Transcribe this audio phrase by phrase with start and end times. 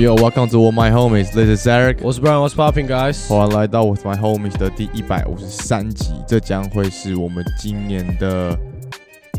[0.00, 1.30] Yo yo, welcome to all my homies.
[1.30, 1.98] This is Eric.
[2.00, 3.28] 我是 Brian，我是 Popping guys。
[3.28, 8.58] 欢迎来到 With My Homies 的第一百五十三集，这将会是我们今年的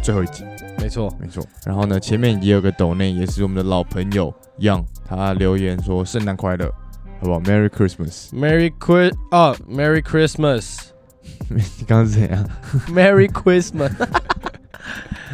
[0.03, 0.43] 最后一集，
[0.77, 1.43] 没错，没错。
[1.65, 6.71] 然后呢，前面也有个抖内，也是我们的老朋友 Young，他留言说圣诞快乐，
[7.19, 8.29] 好不好？Merry Christmas。
[8.29, 12.47] Merry Chris 啊，Merry Christmas，Merry 你刚刚是怎样
[12.89, 13.91] ？Merry？Christmas。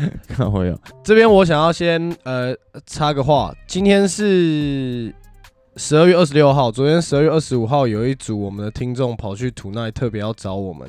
[0.27, 5.13] 看我有，这边我想要先呃插个话，今天是
[5.75, 10.87] 十二月二十六号，昨天十二月二十五号有一组我们的听众跑去土奈特别要找我们，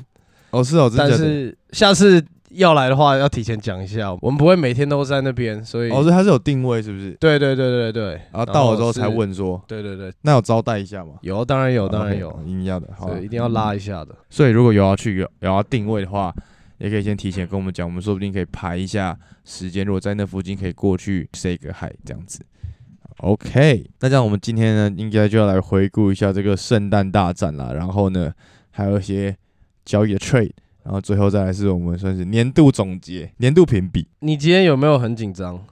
[0.51, 1.09] 哦是哦，真的。
[1.09, 7.13] 但是下次要来的话要提前讲一下，我们不会每天都在那边，所以哦，所以他是有定位是不是？
[7.21, 11.13] 对对对对对，然后到了之后才，问说，对对对，那有招待一下吗？
[11.21, 14.15] 有当然有哦当然有，一定要的，对，一定要拉一下的。
[14.31, 16.35] 所以如果有要去有有要定位的话，
[16.79, 22.41] 也可以先提前跟我们讲，我们说不定可以排一下时间，如果在那附近可以过去 say 个 hi 这样子。
[23.19, 28.33] OK，那这样我们今天呢，应该就要来回顾一下这个圣诞大战啦，然后呢，
[28.71, 29.37] 还有一些
[29.85, 30.53] 交易的 trade，
[30.85, 34.07] 然后最后再来是我们算是年度总结、年度评比。
[34.21, 35.65] 你今天有没有很紧张？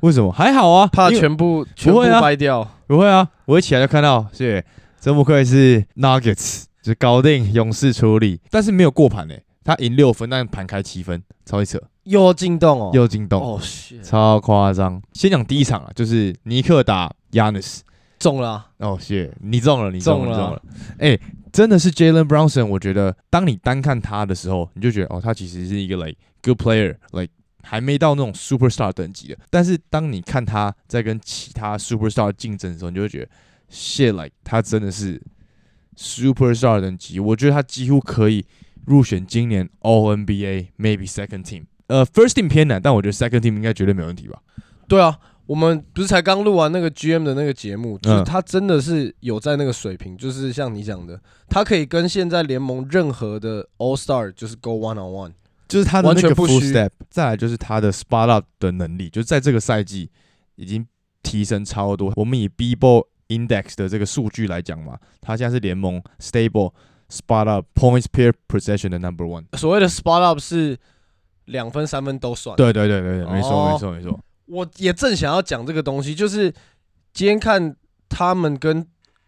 [0.00, 0.30] 为什么？
[0.30, 2.62] 还好啊，怕全部全部掰掉？
[2.86, 4.62] 不会啊，我一起来就看到，谢
[5.00, 13.60] 真不愧是 Nuggets，就搞定勇士处理，但是没有过盘诶、他赢六分，但盘开七分，超级扯，又进洞哦，又进洞，哦
[14.02, 15.00] 超夸张。
[15.12, 17.80] 先讲第一场啊，就是尼克打 Yanis，
[18.18, 20.62] 中了啊，哦，谢，你中了，你中了，中了。
[20.98, 21.18] 哎、
[21.52, 29.38] 真的是 Jalen Brownson，我觉得当你单看他的时候，你就觉得哦，他其实是一个 like good player，like 还没到那种 superstar 等级的。
[29.50, 33.28] 但是当你看他在跟其他 superstar 竞争的时候，你就会觉得
[33.70, 35.20] shit like 他真的是
[35.96, 37.20] superstar 等级。
[37.20, 38.44] 我觉得他几乎可以
[38.86, 41.64] 入选今年 All NBA maybe second team。
[41.86, 44.40] 呃，first team 偏难，但我觉得 second team 应该绝对没问题吧。
[44.86, 55.32] 对啊，我们不是才刚录完那个 GM 的那个节目，就他真的是有在那个水平，就是像你讲的，他可以跟现在联盟任何的 All Star 就是 go one on one。
[55.68, 60.10] 就是他的那个完全不 full 虚 step，再来就是他的 spot up 的能力，就是在这个赛季
[60.56, 60.84] 已经
[61.22, 62.12] 提升超多。
[62.16, 66.72] 我们以 B ball index 的这个数据来讲嘛，他现在是联盟 stable
[67.10, 69.44] spot up points per possession 的 number one。
[69.58, 70.78] 所谓的 spot up 是
[71.46, 74.18] 两分、三分都算。，对对对对对，没错哦没错没错。
[74.46, 76.52] 我也正想要讲这个东西，就是
[77.12, 77.76] 今天看
[78.08, 78.86] 他们跟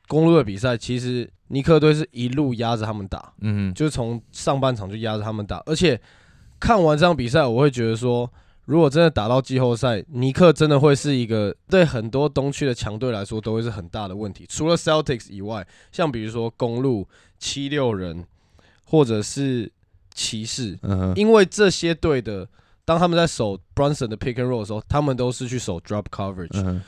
[0.09, 3.33] 公路的比赛，其实尼克队是一路压着他们打。
[3.41, 6.01] 嗯哼，就是从上半场就压着他们打，而且
[6.59, 8.31] 看完这场比赛，我会觉得说，
[8.65, 14.47] 如果真的打到季后赛，尼克真的会是一个对很多东区的强队来说都会是很大的问题。
[14.49, 17.09] 除了 Celtics 以外，像比如说公路、
[17.39, 18.25] 七六人
[18.85, 19.71] 或者是
[20.15, 22.49] 骑士，嗯哼，因为这些队的
[22.85, 26.81] 当他们在守 Brunson 的 pick and roll 的时候，他们都是去守 drop coverage，、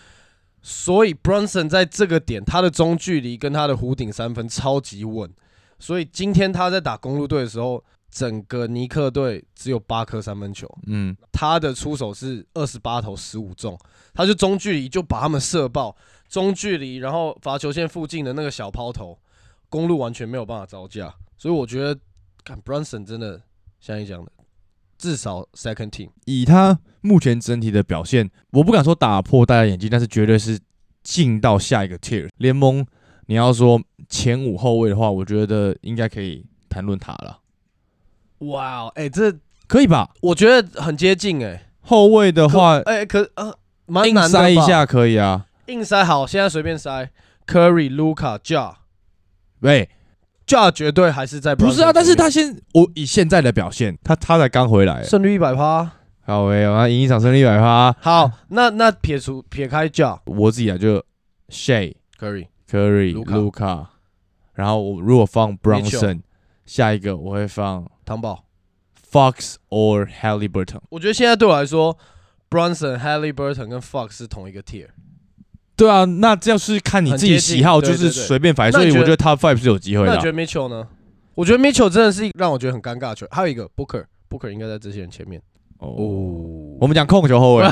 [0.63, 5.31] 所以 Brunson 在这个点，他的中距离跟他的弧顶三分超级稳，
[5.79, 7.83] 所以今天他在打公路队的时候，
[8.15, 13.77] 整个尼克队只有八颗三分球，嗯，他的出手是二十八投十五中，
[14.15, 15.97] 他就中距离就把他们射爆，
[16.29, 19.19] 中距离然后罚球线附近的那个小抛投，
[19.69, 21.99] 公路完全没有办法招架，所以我觉得，
[22.45, 23.43] 看 Brunson 真的
[23.81, 24.31] 像你讲的，
[24.97, 26.11] 至少 second team。
[26.27, 30.57] 以他目前整体的表现，我不敢说打破大家眼镜，但是绝对是
[31.03, 32.87] 进到下一个 tier 联盟。
[33.27, 37.41] 你要说前五后卫的话，我觉得应该可以谈论他了，
[38.39, 39.33] 哇哦，哎，这
[39.67, 40.11] 可以吧？
[40.21, 43.55] 我觉得很接近哎、后卫的话，哎、可呃，
[43.87, 45.47] 蛮硬难的吧，塞一下可以啊。
[45.67, 47.11] 硬塞好，现在随便塞
[47.47, 48.75] ，Curry、Luca、Ja、
[49.61, 49.89] 喂
[50.47, 54.97] ，Ja 绝对还是在不是啊但是他前现我以现在的表现，他他才刚回来。
[54.97, 55.91] 面，胜率一百趴。
[56.27, 57.95] 好喂，我要赢一场胜利一百趴。
[58.01, 61.03] 好，那那撇除撇开 Ja、我自己啊，就
[61.49, 63.87] Shay、Curry，Curry、Luka Luka，
[64.55, 66.21] 然后我如果放 Mitchell Bronson，
[66.67, 68.45] 下一个我会放汤宝
[69.11, 70.81] ，Fox or Halliburton。
[70.91, 71.97] 我觉得现在对我来说
[72.51, 74.89] ，Bronson、Halliburton 跟 Fox 是同一个 tier。
[75.77, 80.15] 对啊，那这样是看你自己喜好，就是随便排，那你觉得所以我觉得 Top Five 是有机会的啊。
[80.15, 80.87] 那你觉得 Mitchell 呢？
[81.35, 83.31] 我觉得 Mitchell 真的是让我觉得很尴尬的球员。
[83.33, 85.43] 还有一个 Booker，Booker 应该在这些人前面。
[85.85, 86.35] 哦，哦
[86.81, 87.65] 我们讲控球后卫，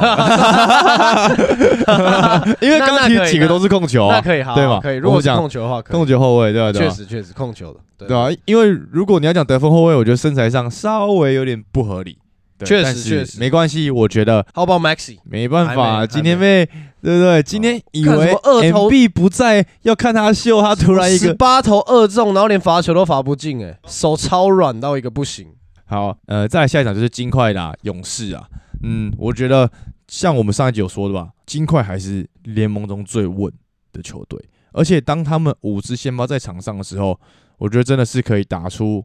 [2.61, 4.97] 因为刚刚几个都是控球啊，那可以，好，对吧可以。
[4.97, 6.73] 如果讲控球的话，控球后卫，对吧？
[6.73, 12.19] 确实确实控球的，对对啊，因为如果你要讲得分后卫，我觉得身材上稍微有点不合理。
[12.59, 15.19] 对确实确实没关系，我觉得 How about Maxi？
[15.25, 16.65] 没办法，今天被
[17.03, 17.43] 对不对？
[17.43, 25.49] 今天以为二头 MB 不在，要看他秀，他突然一个十八投二中，然后连罚球都罚不进，哎，手超软到一个不行。
[25.93, 28.49] 好，呃，再来下一场就是金块打勇士啊。
[28.83, 29.71] 嗯，我觉得
[30.09, 33.53] 像我们上一集有说的吧，金块还是联盟中最稳、
[33.93, 34.43] 的球队。
[34.73, 37.21] 而且当他们五支先发在场上的时候，
[37.59, 39.05] 我觉得真的是可以打出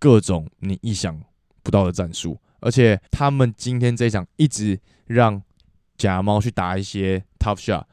[0.00, 1.16] 各种你意想
[1.62, 2.36] 不到的战术。
[2.58, 4.76] 而且他们今天这一场一直
[5.06, 5.40] 让
[5.96, 7.84] 假猫去打一些 tough shot，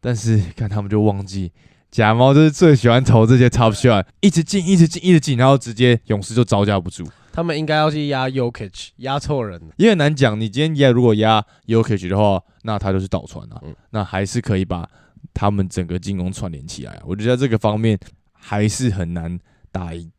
[0.00, 1.52] 但是 看他们就忘记
[1.90, 7.06] 假猫就是最喜欢投这些 tough shot，一直进，一直进，一直进，然后直接勇士就招架不住。
[7.32, 9.74] 他们应该要去压 Yokich，压错人了。
[9.78, 14.88] 也很难讲，你今天压如果压 Yokich 的话，那他就是倒传啊，嗯那还是可以把
[15.32, 17.02] 他们整个进攻串联起来啊。
[17.06, 17.98] 我觉得这个方面
[18.32, 19.38] 还是很难
[19.70, 20.12] 打赢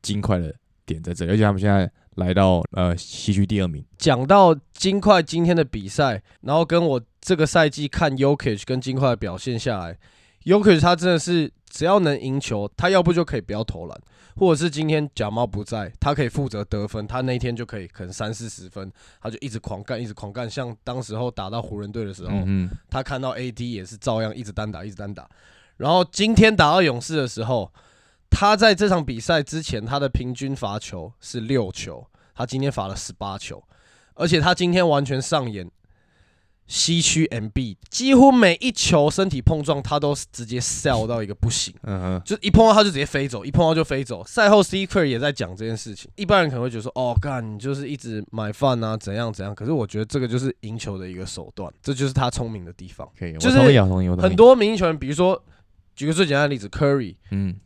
[0.00, 0.54] 金块的
[0.84, 9.98] 点在这里，而且他们现在来到呃西区第二名，讲到金块今天的比赛，然后跟我这个赛季看 Yokich 跟金块的表现下来
[10.44, 14.00] ，Yokich 他真的是只要能赢球，他要不就可以不要投篮，
[14.36, 20.48] 或者是今天假猫不在，他可以负责得分，他那一天就可以可能三四十分，他就一直狂干，一直狂干。
[20.48, 25.28] 像当时候打到湖人队的时候，嗯，他看到 AD 也是照样一直单打，一直单打。
[25.78, 27.72] 然后今天打到勇士的时候，
[28.30, 33.62] 他在这场比赛之前，他的平均罚球是六球，他今天罚了十八球，
[34.14, 35.70] 而且他今天完全上演
[36.66, 41.72] 西区 MB，几乎每一球身体碰撞，他都是直接 sell 到一个不行。
[41.82, 44.24] 嗯哼，就一碰到他就直接飞走，一碰到就飞走。
[44.24, 49.54] 赛后 s e c r e 也在讲这件事情，一般人可能会觉得说，哦，干你就是一直买饭啊，怎样怎样。
[49.54, 53.08] 可是我觉得这个就是赢球的一个手段，这就是他聪明的地方。
[53.16, 55.40] 很，多明星球员，比如说
[55.94, 57.56] 举个最简单的例子，Curry，嗯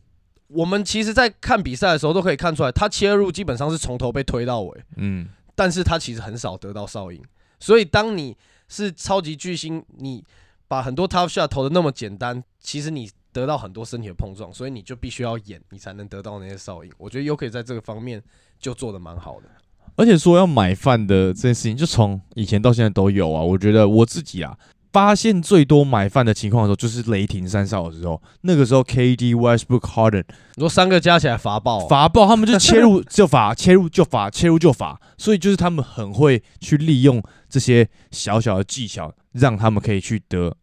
[0.48, 7.22] 我们其实在看比赛的时候都可以看出来，他切入基本上是从头被推到尾，嗯，但是他其实很少得到哨音。
[7.60, 8.36] 所以当你
[8.70, 10.24] 是超级巨星，你
[10.66, 16.90] 把很多 tough shot 投的那么简单，其实你得到很多身体的碰撞，所以你就必须要演，你才能得到那些效应。
[16.96, 18.22] 我觉得 U 可以在这个方面
[18.58, 19.48] 就做的蛮好的。
[19.96, 23.42] 而且说要买饭的这件事情，就从以前到现在都有啊。
[23.42, 24.56] 我觉得我自己啊，
[24.92, 28.20] 发现最多买饭的情况的时候，就是雷霆三少的时候。
[28.42, 30.24] 那个时候，KD、Westbrook、Harden
[30.54, 34.98] 你说三个加起来罚爆、罚爆，他们就切入就罚，切入就罚，切入就罚。
[35.18, 40.56] 所以就是他们很会去利用这些小小的技巧，让他们可以去得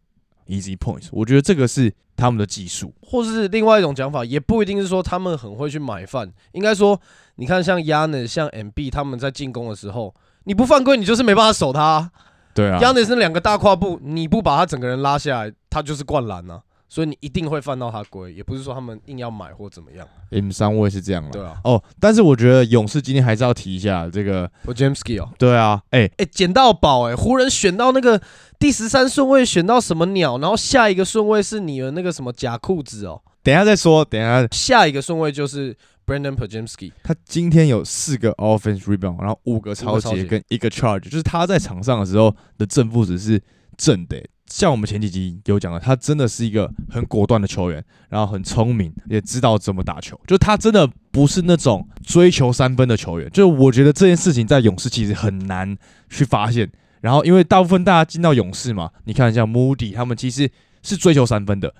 [0.46, 1.08] easy points。
[1.12, 2.92] 我觉得这个是他们的技术。
[3.02, 7.00] 或是另外一种讲法，也不一定是说他们很会去买饭，应该说，
[7.36, 10.14] 你看像 Yanis、像 MB 他们在进攻的时候，
[10.44, 12.10] 你不犯规，你就是没办法守他啊、
[12.54, 21.30] 对啊，Yanis 那两个大跨步，你不把他整个人拉下来，他就是灌篮呐、所以你一定会犯到他规，也不是说他们硬要买或怎么样，M 三我也是这样了。
[21.30, 21.60] 对啊。
[21.64, 24.50] 哦，但是我觉得勇士今天还是要提一下这个。
[24.64, 28.20] y 哦，对啊，哎、哎、捡到宝哎、湖人选到那个
[28.58, 35.76] 第十三顺位选到什么鸟，然后下一个顺位是你的那个什么假裤子哦，等一下再说，等一下下一个顺位就是
[36.06, 43.40] Brandon Pajemski，他今天有四个 offense rebound，然后五个超五个超节节跟一个 charge，就是他在场上的时候的正负值是
[43.76, 50.18] 正的欸、像我们前几集有讲的，他真的是一个很果断的球员，然后很聪明，也知道怎么打球。
[50.26, 53.30] 就他真的不是那种追求三分的球员。
[53.30, 55.76] 就我觉得这件事情在勇士其实很难
[56.08, 56.70] 去发现。
[57.00, 60.50] 然后因为大部分大家进到勇士嘛，你看像 Moody 他们其实
[60.82, 61.72] 是追求三分的，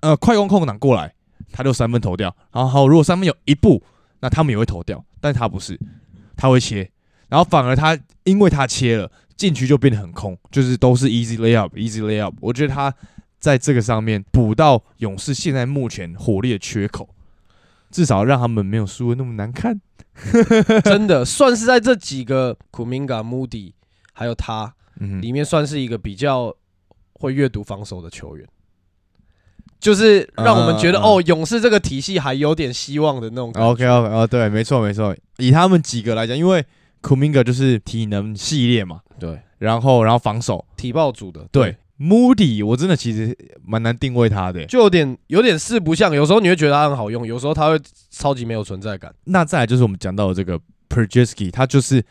[0.00, 1.14] 呃，快攻空档过来，
[1.52, 2.34] 他就三分投掉。
[2.52, 3.82] 然后，如果三分有一步，
[4.20, 5.78] 那他们也会投掉，但他不是，
[6.36, 6.90] 他会切，
[7.28, 9.10] 然后反而他因为他切了，
[9.42, 12.32] 禁区就变得很空，就是都是 easy layup，easy layup。
[12.40, 12.94] 我觉得他
[13.40, 17.08] 在这个上面补到勇士现在目前火力的缺口，
[17.90, 19.80] 至少让他们没有输的那么难看。
[20.84, 23.72] 真的算是在这几个 Kuminga、Moody
[24.12, 26.54] 还有他嗯，里面算是一个比较
[27.14, 28.46] 会阅读防守的球员，
[29.80, 33.68] 就是让我们觉得、哦，勇士这个体系还有点希望的那种感觉。
[33.68, 35.16] OK OK 哦，对，没错没错。
[35.38, 36.64] 以他们几个来讲，因为
[37.02, 41.76] Kuminga 就是体能系列嘛，对，然后然后防守，体爆组的，对。
[41.98, 44.66] Moody 我真的其实蛮难定位他的欸。
[44.66, 47.78] 就有点有点四不像，有时候你会觉得他很好用，有时候他会
[48.10, 49.14] 超级没有存在感。
[49.24, 52.04] 那再来就是我们讲到的这个 Perjeski，他就是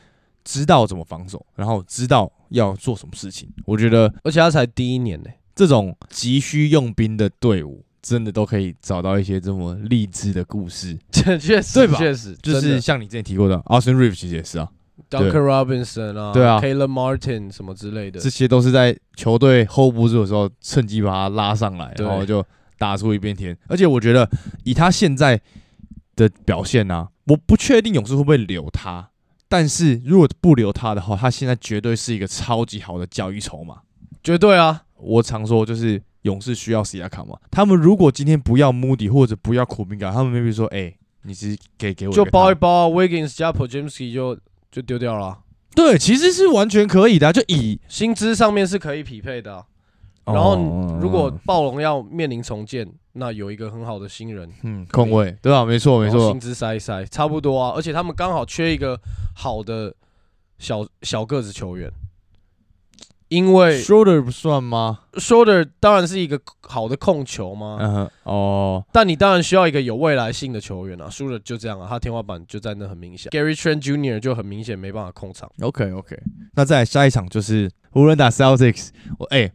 [0.45, 3.50] 知道怎么防守，然后知道要做什么事情。
[3.65, 10.98] 我觉得而且他才第一年呢、这种急需用兵的队伍，真的都可以找到一些这么励志的故事。
[11.12, 11.98] 这 确实对吧？
[11.98, 14.71] 确实就是像你之前提过的 Austin Reeves，其实也是啊，
[15.10, 16.60] Duncan Robinson 啊，对啊。
[16.60, 18.20] K e Martin 什么之类的。
[18.20, 22.05] 这，些都是在球队 hold 不住的时候，趁机把他拉上来，对。
[22.05, 22.46] 然后就
[22.77, 23.58] 打出一片天。
[23.67, 24.29] 而且我觉得
[24.63, 25.39] 以他现在
[26.15, 29.10] 的表现呢、我不确定勇士会不会留他，
[29.48, 33.77] 但是如果不留他的话，他现在绝对是一个超级好的交易筹码。
[34.24, 40.93] 绝对啊，我常说就是勇士需要 C 亚卡嘛，他们如果今天不要 Moody 或者不要苦明感，他们 maybe 说，哎、
[41.24, 44.38] 你是给给我就包一包啊，Wiggins 加 Pojemski 就
[44.72, 45.40] 就丢掉了啊、
[45.75, 49.66] 对，其实是完全可以的啊、就以薪资上面是可以匹配的啊、
[50.25, 55.66] 然后哦如果暴龙要面临重建，那有一个很好的新人，嗯空位对吧？
[55.66, 57.74] 没错没错然后薪，资塞一塞，差不多啊。
[57.75, 58.98] 而且他们刚好缺一个
[59.36, 59.94] 好的
[60.60, 61.92] 小小个子球员，
[63.31, 71.07] 因为 Schroeder 不算吗？Shoulder 当然是一个好的控球嘛，嗯哼哦，但你当然需要一个有未来性的球员啊。
[71.09, 73.31] Shoulder 就这样啊，他天花板就在那很明显。
[73.31, 74.19] Gary Trent Jr.
[74.19, 75.50] 就很明显没办法控场。
[75.61, 76.19] OK OK，
[76.55, 79.50] 那再来下一场就是湖人打 Celtics，我哎、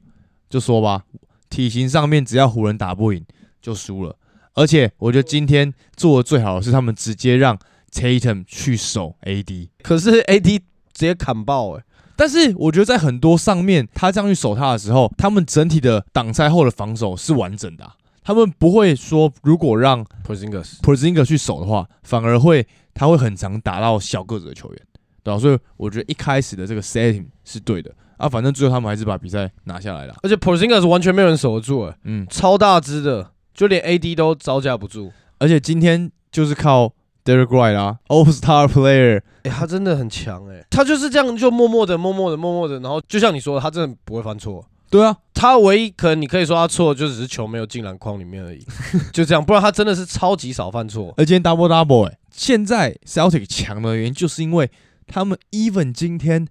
[0.48, 1.04] 就说吧，
[1.50, 3.22] 体型上面只要湖人打不赢
[3.60, 4.16] 就输了，
[4.54, 7.58] 而且我觉得今天做的最好的是他们直接让
[7.92, 10.60] Tatum 去守 AD，可是 AD
[10.94, 11.84] 直接砍爆哎、
[12.16, 17.94] 但是我觉得在很多上面他这样去守他的时候，他们整体的挡拆后的防守是完整的啊、
[18.24, 24.82] 他们不会说如果让 Porzingis p o r z i n g 去守的话，反而会他会很常打到小个子的球员，
[25.22, 27.94] 对吧、所以我觉得一开始的这个 setting 是对的。
[28.16, 30.16] 啊，反正最后他们还是把比赛拿下来了。
[30.22, 35.12] 而且 Porzingis 完全没有人守得住哎、嗯，超大只的，就连 AD 都招架不住。
[35.38, 36.90] 而且今天就是靠
[37.26, 44.64] Derek White 啦，All Star Player，哎、他真的很强哎、他就是这样就默默的、默默的、默默的，然后就像你说的，他真的不会犯错。
[44.88, 48.64] 对啊，他唯一可能你可以说他错，就只是球没有进篮筐里面而已，
[49.12, 51.12] 就这样，不然他真的是超级少犯错。
[51.16, 54.70] 而今天 Double Double 哎、现在 Celtic 强的原因就是因为
[55.08, 56.46] 他们 even 今天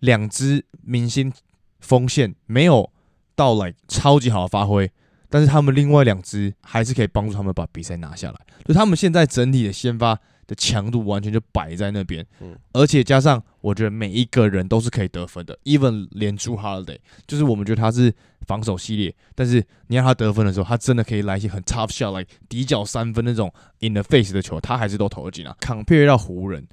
[0.00, 1.32] 两支明星
[1.78, 2.90] 锋线没有
[3.36, 4.90] 到来超级好的发挥，
[5.34, 8.38] 但是他们另外两支还是可以帮助他们把比赛拿下来。
[8.64, 10.14] 就他们现在整体的先发
[10.46, 18.14] 的强度完全就摆在那边，嗯而且加上我觉得每一个人都是可以得分的，even 连 Drew Holiday，就是我们觉得他是
[18.46, 25.56] 防守系列，但是你让他得分的时候，他真的可以来一些很 tough shot，like 底角三分那种 in the face 的球，他还是都投得进啊。
[25.60, 26.64] compare 到湖人，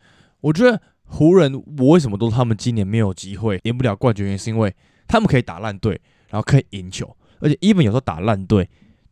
[0.42, 4.72] 我觉得湖人我为什么都说他们今年没有机会赢不了冠军，原因是因为
[5.08, 6.00] 他们可以打烂队，
[6.30, 8.70] 然后可以赢球，而且 even 有时候打烂队，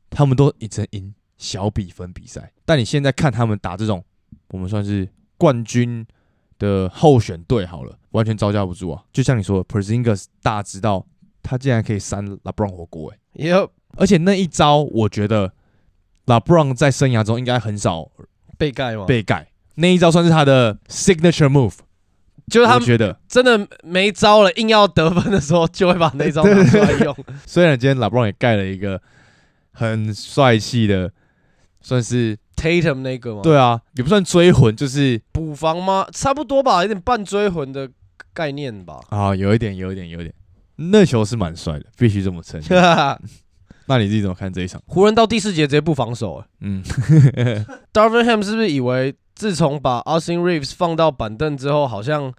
[0.09, 2.51] 他们都只能赢小比分比赛。
[2.65, 4.03] 但你现在看他们打这种，
[4.49, 6.05] 我们算是冠军
[6.57, 9.03] 的候选队好了，完全招架不住啊！
[9.11, 11.05] 就像你说的 p e r z i n g a s 大知道
[11.41, 15.53] 他竟然可以扇 LeBron 火锅、欸，也有而且那一招我觉得
[16.25, 18.11] LeBron 在生涯中应该很少
[18.57, 19.05] 被盖吗？
[19.05, 21.75] 被盖，那一招算是他的 signature move，
[22.49, 23.17] 就是他觉得。
[23.27, 27.15] 真的没招了，硬要得分的时候就会把那招 拿出来用。
[27.45, 29.01] 虽然今天 LeBron 也盖了一个
[29.71, 31.11] 很帅气的，
[31.81, 36.05] 算是 Tatum 那个吗？，对啊，也不算追魂，就是补防吗？
[36.11, 37.89] 差不多吧，有点半追魂的
[38.33, 38.99] 概念吧。
[39.09, 40.33] 啊，有一点，有一点，有一点，
[40.75, 42.61] 那球是蛮帅的，必须这么称。
[43.87, 44.79] 那你自己怎么看这一场？
[44.85, 46.83] 湖人到第四节直接不防守、欸嗯，
[47.91, 52.33] Darvin Ham 是不是以为自从把 Austin Reeves 放到板凳之后，好像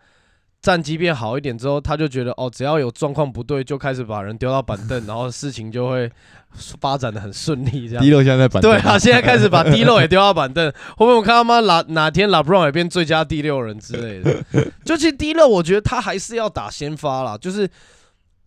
[0.61, 6.13] 战绩变好一点之后，他就觉得哦，只要有状况不对，就开始把人丢到板凳，然后事情就会
[6.79, 8.11] 发展的很顺利，这样第。
[8.11, 14.45] 六现在在板凳对啊，现在开始把 D 漏也丢到板凳， 会不会我看他妈哪哪天 LeBron 也变最佳第六人之类的？
[14.85, 17.67] 就其实 D 漏，我觉得他还是要打先发啦，就是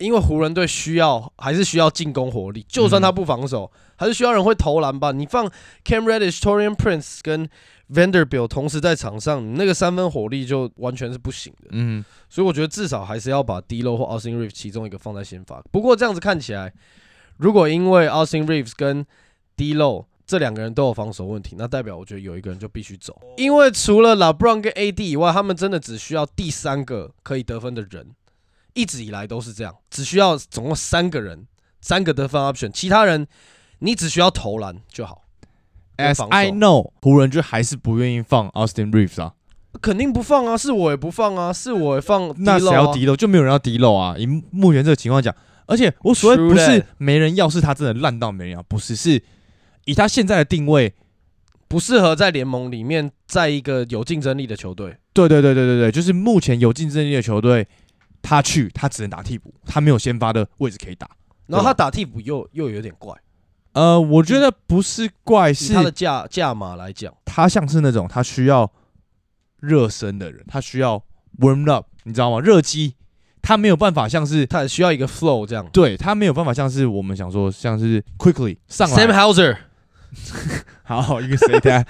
[0.04, 5.12] 因为湖人队需要还是需要进攻火力，就算他不防守，还是需要人会投篮吧。
[5.12, 5.50] 你放
[5.86, 7.50] Cam Reddish、Torian Prince 跟
[7.90, 11.70] Vanderbilt 同时在场上，你那个三分火力就完全是不行的。
[11.72, 15.62] 嗯，所以我觉得至少还是要把 d l o 或 Austin Reeves 其中一个放在先发。
[15.72, 16.74] 不过这样子看起来，
[17.38, 19.06] 如果因为 Austin Reeves 跟
[19.56, 28.08] d l o 这两个人都有防守问题，那代表我觉得有一个人就必须走，因为除了 LeBron 跟 AD 以外，他们真的只需要第三个可以得分的人，
[28.74, 31.48] 一直以来都是这样，只需要总共三个人，
[31.82, 33.28] 三个得分 option，其他人
[33.80, 35.24] 你只需要投篮就好。
[35.96, 39.34] 跟 As I know，湖人就还是不愿意放 Austin Reeves 啊，
[39.80, 42.66] 肯定不放啊，是我也不放啊，是我也放那谁。
[42.74, 43.16] 要低漏？
[43.16, 44.16] 就没有人要低漏啊！
[44.18, 45.34] 以目前这个情况讲，
[45.68, 49.22] 而且我所谓不是没人要，是他真的烂到没人要，不是，是
[49.86, 50.94] 以他现在的定位，
[51.68, 54.98] 不适合在联盟里面，在一个有竞争力的球队。
[55.14, 57.68] 对对对对对对，就是目前有竞争力的球队，
[58.24, 61.08] 他去他只能打替补，他没有先发的位置可以打。
[61.46, 63.14] 然后他打替补又又有点怪，
[63.74, 68.72] 呃，我觉得不是怪，是他的价价码来讲，他像是那种他需要
[69.60, 71.04] 热身的人，他需要
[71.40, 72.40] warm up，你知道吗？
[72.40, 72.96] 热机，
[73.42, 75.68] 他没有办法像是他也需要一个 flow 这样。
[75.74, 79.58] 对他没有办法像是我们想说像是 quickly 上来 Sam 来，Hauser，Sam
[81.04, 81.86] 好一个谁 的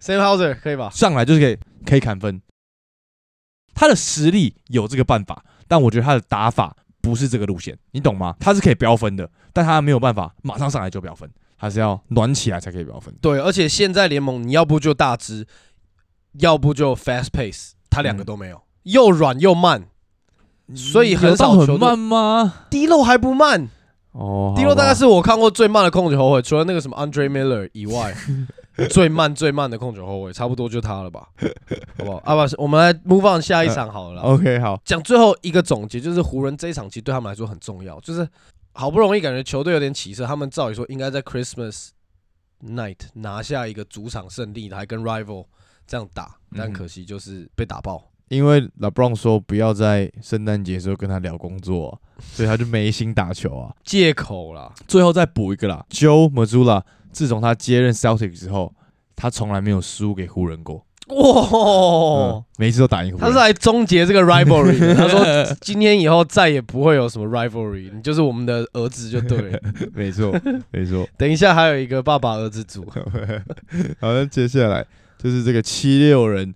[0.00, 0.88] Hauser 可以吧？
[0.90, 2.40] 上来就是可以可以砍分，
[3.74, 8.36] 他的实力有这个办法，但我觉得他的打法不是这个路线，你懂吗？
[8.38, 13.14] 他是可以飙分的，但他没有办法马上上来就飙分，他是要暖起来才可以飙分。
[13.20, 15.46] 对，而且现在联盟你要不就大只，
[16.38, 19.84] 要不就 fast pace，他两个嗯都没有，又软又慢，
[20.74, 22.66] 所以很少很慢吗？
[22.70, 23.68] 低漏还不慢，
[24.12, 28.14] 哦，低漏大概是我看过最慢的控球后卫，除了那个什么 Andre Miller 以外，
[28.90, 31.28] 最慢最慢的控球后卫，差不多就他了吧？
[31.98, 32.16] 好不好？
[32.18, 34.22] 啊，不，我们来 move on 下一场好了啦。
[34.22, 38.26] OK 好，讲最后一个总结，就是湖人这一场其实对他们来说很重要，就是
[38.72, 41.88] 好不容易感觉球队有点起色，他们照理说应该在 Christmas
[42.64, 45.46] night 拿下一个主场胜利，还跟 rival
[45.86, 48.08] 这样打，但嗯可惜就是被打爆。
[48.28, 51.92] 因为 LeBron 说不要在圣诞节的时候跟他聊工作啊、
[52.32, 53.74] 所以他就没心打球啊。
[53.84, 58.72] 借口啦，最后再补一个啦，Joe Mazzulla，自从他接任 Celtic 之后，
[59.14, 63.20] 他从来没有输给湖人过，哇、嗯，每一次都打赢湖人。
[63.20, 64.78] 他是来终结这个 rivalry。
[64.96, 69.60] 他说今天以后再也不会有什么 rivalry，你就是我们的儿子就对了。
[69.94, 70.34] 没错，
[70.70, 71.06] 没错。
[71.16, 72.84] 等一下还有一个爸爸儿子组，
[74.00, 74.84] 好，那接下来
[75.18, 76.54] 就是这个七六人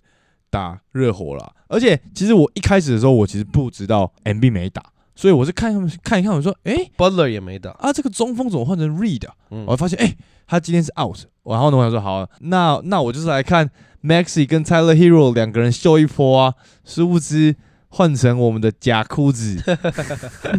[0.49, 1.53] 打热火了。
[1.69, 4.81] 而且其实我一开始的时候，我其实不知道 MB 没打，
[5.15, 9.33] 所以我是看他们看一看，我说，诶 Butler 也没打，啊，这个中锋怎么换成 Reed 啊？
[9.51, 10.15] 嗯我，发现，诶，
[10.47, 11.19] 他今天是 out。
[11.43, 13.69] 然后呢，我想说，好、啊，那那我就是来看
[14.03, 16.55] Maxi 跟 Tyler Hero 两个人秀一波啊。
[16.83, 17.55] 殊不知
[17.89, 19.61] 换成我们的假裤子，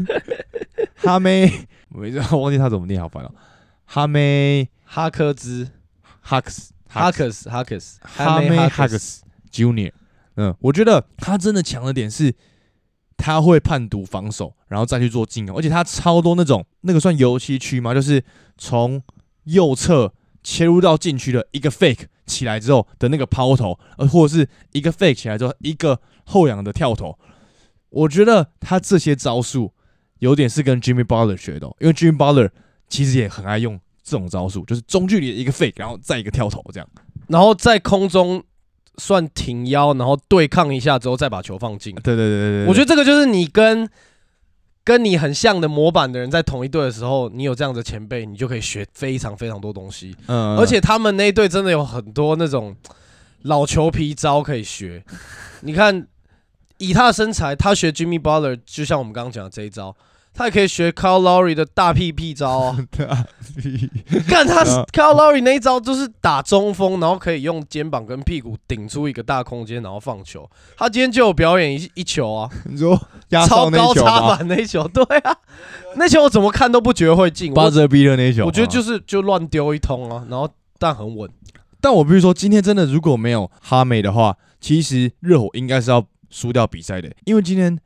[0.96, 3.32] 哈梅，我没知道忘记他怎么念，好烦哦。
[3.84, 5.68] 哈梅哈克兹，
[6.20, 9.92] 哈克斯，哈克斯，哈克斯，哈梅哈哈克斯 Junior，
[10.36, 12.34] 嗯，我觉得他真的强的点是，
[13.16, 17.92] 他会判读防守，然后再去做进攻，而且他超多那种那个算游戏区吗？
[17.94, 18.22] 就是
[18.56, 19.02] 从
[19.48, 27.18] 右侧切入到禁区的一个 fake 起来之后的那个抛投，呃，或者是一个 fake 起来之后一个后仰的跳投，
[27.90, 29.72] 我觉得他这些招数
[30.18, 32.50] 有点是跟 Jimmy Butler 学的哦、因为 Jimmy Butler
[32.88, 36.88] 其实也很爱用这种招数，就是中距离的一个 fake，然后再一个跳投这样。
[37.28, 38.42] 然后在空中
[38.96, 41.94] 算挺腰，然后对抗一下之后再把球放进。
[41.96, 43.88] 对对对对对，我觉得这个就是你跟
[44.88, 50.16] 跟你很像的模板的人在同一队的时候，你有这样的前辈，你就可以学非常非常多东西。
[50.28, 52.74] 嗯，而且他们那一队真的有很多那种
[53.42, 55.04] 老球皮招可以学。
[55.60, 56.06] 你看，
[56.78, 59.94] 以他的身材，他学 Jimmy Butler，就像我们刚刚讲的这一招，
[60.38, 62.78] 他也可以学 Kyle Lowry 的大屁屁招啊。
[64.28, 70.48] 看他嗯 Kyle Lowry 那一招，就是打中锋，然后可以用肩膀跟屁股顶出一个大空间，然后放球。
[70.76, 72.96] 他今天就有表演一一球啊，你说
[73.48, 74.36] 超高插？
[74.36, 75.36] 板那一球， 对啊，
[75.96, 77.50] 那球我怎么看都不觉得会进。
[77.50, 80.48] 我巴泽比的那一球，我觉得就是是就乱丢一通啊，然后
[80.78, 81.28] 但很稳。
[81.80, 87.76] 但我必须说，今天真的如果没有哈梅的话，其实热火应该是要输掉比赛的，因为今天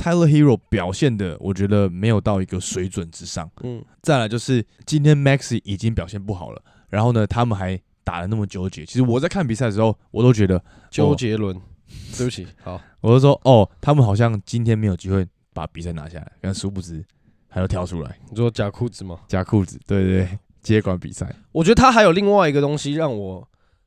[0.00, 3.50] Tyler Hero 表现的，我觉得没有到一个水准之上。
[3.62, 8.86] 嗯，再来就是今天 Maxi 已经表现不好了，然后呢，他们还打了那么纠结。
[8.86, 11.54] 其实我在看比赛的时候，我都觉得，周杰伦，
[12.16, 17.04] 对不起， 好，我就说，哦，他们好像今天没有机会把比赛拿下来，但殊不知
[17.48, 19.20] 还要跳出来你说假裤子吗？
[19.28, 21.30] 假裤子，对对对，接管比赛。
[21.52, 23.46] 我觉得他还有另外一个东西让我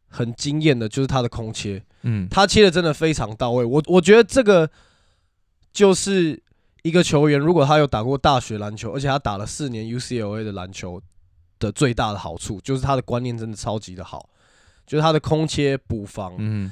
[0.09, 3.65] 很惊艳的，就是他的空切，嗯，他切的真的非常到位。
[3.65, 4.69] 我我觉得这个
[5.73, 6.41] 就是
[6.83, 11.01] 一个球员，如果他有打过大学篮球，而且他打了四年 UCLA 的篮球
[11.57, 14.29] 的最大的好处，就是他的观念真的超级的好，
[14.85, 16.71] 就是他的空切补防、嗯，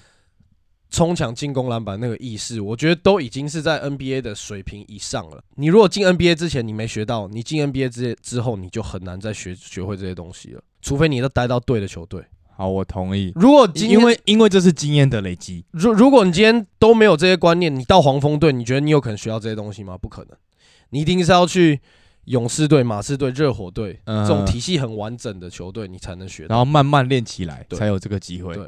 [0.89, 5.43] 冲抢进攻篮板那个意识，我觉得都已经是在 NBA 的水平以上了。
[5.55, 12.23] 你如果进 NBA 之前你没学到，你进 NBA 之之后你就很难再学学会这些东西了，除非你都待到对的球队。
[12.61, 13.31] 好，我同意。
[13.33, 19.97] 如果因为因为这是经验的累积，如如果你今天都没有这些观念，你到黄蜂队，你觉得你有可能学到这些东西吗？
[19.97, 20.37] 不可能，
[20.91, 21.81] 你一定是要去
[22.25, 26.55] 勇士队、马刺队、热火队、嗯这种体系很完整的球队，你才能学到。
[26.55, 28.53] 然后慢慢练起来，才有这个机会。
[28.53, 28.67] 对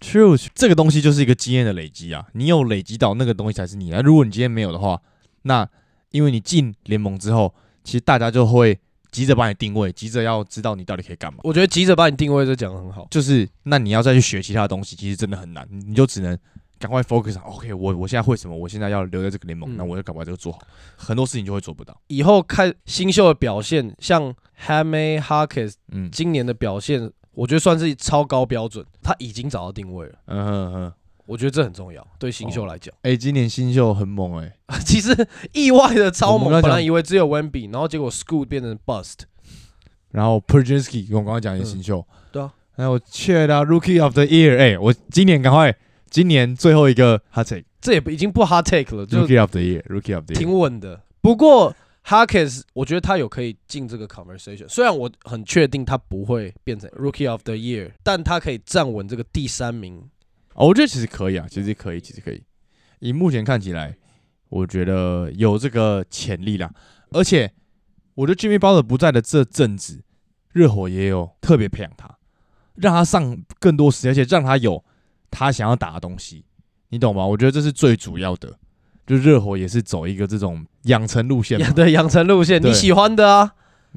[0.00, 4.00] ，True，这个东西就是一个经验的累积啊，你有累积到那个东西才是你啊。
[4.00, 4.98] 如果你今天没有的话，
[5.42, 5.68] 那
[6.12, 8.78] 因为你进联盟之后，其实大家就会
[9.14, 11.38] 急着把你定位，急着要知道你到底可以干嘛。
[11.44, 13.06] 我觉得急着把你定位这讲的很好。
[13.12, 16.36] 就是那你要再去学其他的东西，其实真的很难，你就只能
[16.80, 17.42] 赶快 focus 上。
[17.44, 18.56] OK，我我现在会什么？
[18.56, 20.58] 我现在要留在这个联盟，嗯那我就赶快这个做好。
[20.96, 21.96] 很多事情就会做不到。
[22.08, 24.34] 以后看新秀的表现，像
[24.66, 30.18] Hammy Harkes 嗯今年的表现，我觉得算是超高标准，他已经找到定位了。
[30.26, 30.92] 嗯哼哼，
[31.26, 32.94] 我觉得这很重要，对新秀来讲。
[33.02, 39.20] 哎、今年新秀很猛哎、其实意外的超猛，本来以为只有 Wemby，然后结果 School 变成 Bust。
[40.10, 45.76] 然后 Perjinsky 跟我刚刚讲的新秀，对啊，还有 Chet 啊，Rookie of the Year，哎、我今年赶快，
[46.08, 51.02] 今年最后一个 Hot Take，Rookie 这也不已经不 hard take 了，，Rookie of the Year，Rookie of the Year，挺稳的。
[51.20, 51.74] 不过
[52.06, 54.68] Harkes，我觉得他有可以进这个 conversation。
[54.68, 60.08] 虽然我很确定他不会变成 Rookie of the Year，但他可以站稳这个第三名。
[60.54, 62.42] 哦，我觉得其实可以啊，其实可以，其实可以。
[63.00, 63.96] 以目前看起来，
[64.48, 66.72] 我觉得有这个潜力啦。
[67.10, 67.52] 而且
[68.14, 70.02] 我觉得 Jimmy Butler 不在的这阵子，
[70.52, 72.18] 热火也有特别培养他，
[72.76, 74.84] 让他上更多时间，而且让他有
[75.30, 76.44] 他想要打的东西，
[76.88, 77.26] 你懂吗？
[77.26, 78.58] 我觉得这是最主要的。
[79.06, 83.54] 就热火也是走一个这种养成路线， 对养成路线，你喜欢的啊？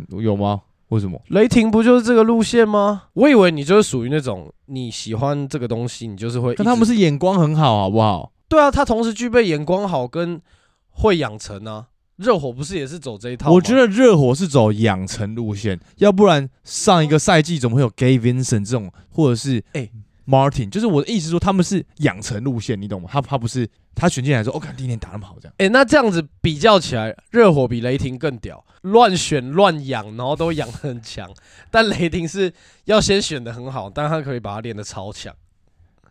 [0.10, 0.64] 有吗？
[0.90, 1.22] 为什么？
[1.28, 3.04] 雷霆不就是这个路线吗？
[3.14, 6.56] 我以为你就是属于那种你喜欢这个东西，你就是会。
[6.56, 8.32] 但他们是眼光很好，好不好？
[8.48, 10.42] 对啊，他同时具备眼光好跟
[10.92, 11.88] 会养成啊。
[12.16, 13.52] 热火不是也是走这一套？
[13.52, 19.88] 我觉得热火是走养成路线，要不然上一个赛季怎么会有 Gay Vincent 这种，或者是哎
[20.28, 20.70] Martin？
[20.70, 23.10] 就是我的意思说，他们是养成路线，你懂吗？
[23.12, 25.54] 他他不是他选进来说，哦，看第一年打那么好，这样。
[25.58, 31.32] 哎、那这样子比较起来，热火比雷霆更屌，乱选乱养，然后都养得很强。
[31.72, 32.54] 但雷霆是
[32.86, 35.34] 要先选的很好，但他可以把它练得超强。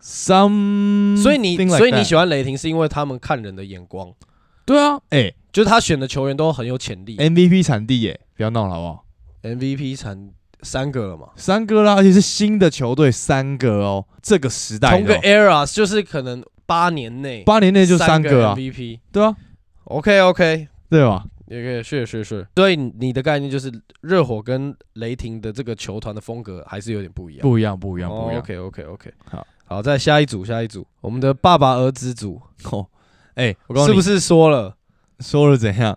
[0.01, 4.13] Some，所以你 like 所以你喜欢雷霆，是因为他们看人的眼光，
[4.65, 7.17] 对啊，哎、就是他选的球员都很有潜力。
[7.17, 9.05] MVP 产地耶，不要闹了好不好
[9.43, 10.31] ？MVP 产
[10.63, 18.99] 三个了嘛，三个啦，而且是新的球队三个哦，这个时代同个 era 就是可能八年内八年内就三三个啊，MVP。
[19.13, 19.35] 对啊
[19.85, 21.25] ，OK OK，对吧？
[21.47, 22.45] 也可以是是是。
[22.57, 27.43] 所以你的概念就是热火跟雷霆的这个球团的风格还是有点不一样。
[27.43, 28.39] 不一样，不一样，不一样。
[28.39, 32.43] OK OK OK，好，好，再下一组，下一组，我们的爸爸儿子组，
[32.73, 32.85] 哦，
[33.35, 33.55] 哎、
[33.87, 34.75] 是不是说了，
[35.21, 35.97] 说了怎样？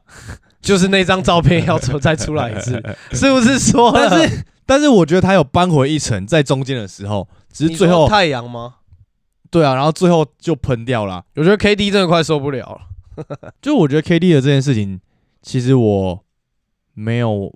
[0.61, 3.91] 就是那张照片要出再出来一次， 是不是说？
[3.93, 8.75] 但是，但是我觉得他有扳回一城，在中间的时候，只是最后太阳吗？
[9.51, 11.25] 对啊，然后最后就喷掉了。
[11.35, 13.51] 我觉得 KD 真的快受不了了。
[13.61, 14.99] 就我觉得 KD 的这件事情，
[15.41, 16.23] 其实我
[16.93, 17.51] 没有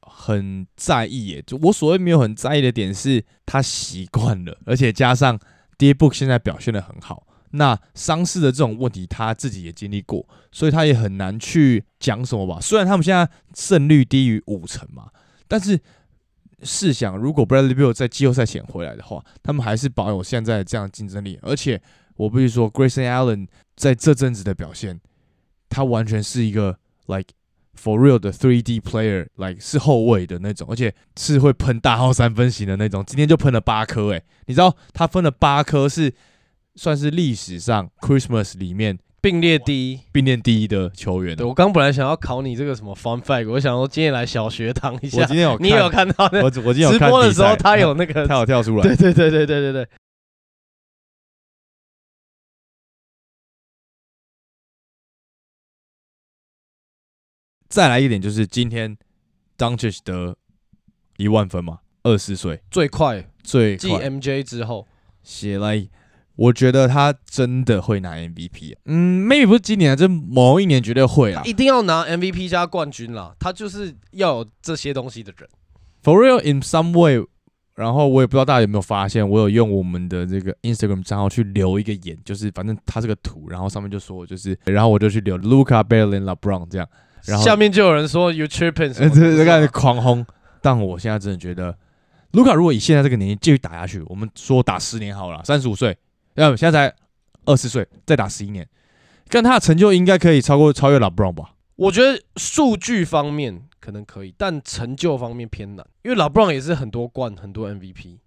[0.00, 1.42] 很在意耶。
[1.46, 5.38] 就我所谓没有很在意的点是，他习惯了，而且加上
[5.78, 12.58] D Book 现在表现的很好，那伤势的这种问题他自己也经历过，所以他也很难去讲什么吧。
[12.60, 15.08] 虽然他们现在胜率低于五成嘛，
[15.46, 15.78] 但是
[16.62, 21.38] 试想，如果 Bradley Beal 在季后赛前回来的话，他们还是保有现在这样竞争力。
[21.42, 21.80] 而且
[22.16, 25.00] 我必须说，Grayson Allen 在这阵子的表现，
[25.68, 27.30] 他完全是一个 like
[27.76, 33.04] for real 的 three D player，like 是后卫的那种，而且是会喷大号三分型的那种。
[33.04, 36.14] 今天就喷了八颗，诶，你知道他分了八颗是
[36.74, 40.00] 算是历史上 Christmas 里面并列第一。
[40.10, 41.48] 并列第一的球员对，哦。
[41.48, 45.36] 我刚本来想要考你这个什么 fun fact，我想说今天来小学堂一下我今。
[45.36, 49.88] 天有，你有看到那我我今天有直看比赛播的时候，他有那个他有跳出来，对对对对对对对，
[57.68, 58.96] 再来一点就是今天
[59.56, 60.36] d u n c h 得
[61.16, 64.86] 一万分嘛，二十岁最快最继 MJ 之后，
[65.22, 65.88] 写来，
[66.42, 68.80] 我觉得他真的会拿 MVP 啊。
[68.86, 71.42] 嗯，maybe 不是今年啊，这某一年绝对会啊。
[71.44, 75.48] 一定要拿 MVP 加冠军啦，他就是要有这些东西的人。
[76.02, 77.24] For real in some way，
[77.76, 86.88] 然后我也不知道大家有没有发现，我有用我们的这个 Instagram 账号去留一个言，就是反正他是个图，然后上面就说就是，然后我就去留 Luca b e r l i n LeBron 这样，
[87.24, 90.26] 然后下面就有人说 you tripping，这这个的不是吗狂轰。
[90.60, 91.76] 但我现在真的觉得，
[92.32, 95.96] 卢卡如果以现在这个年纪继续打下去，我们说打十年好了，三十五岁，
[96.34, 96.96] 要现在才
[97.44, 98.66] 二十岁，再打十一年，
[99.28, 101.54] 跟他的成就应该可以超过超越 LeBron 吧？
[101.76, 108.18] 我觉得数据方面可能可以，但成就方面偏难，因为老布朗也是很多冠很多 MVP，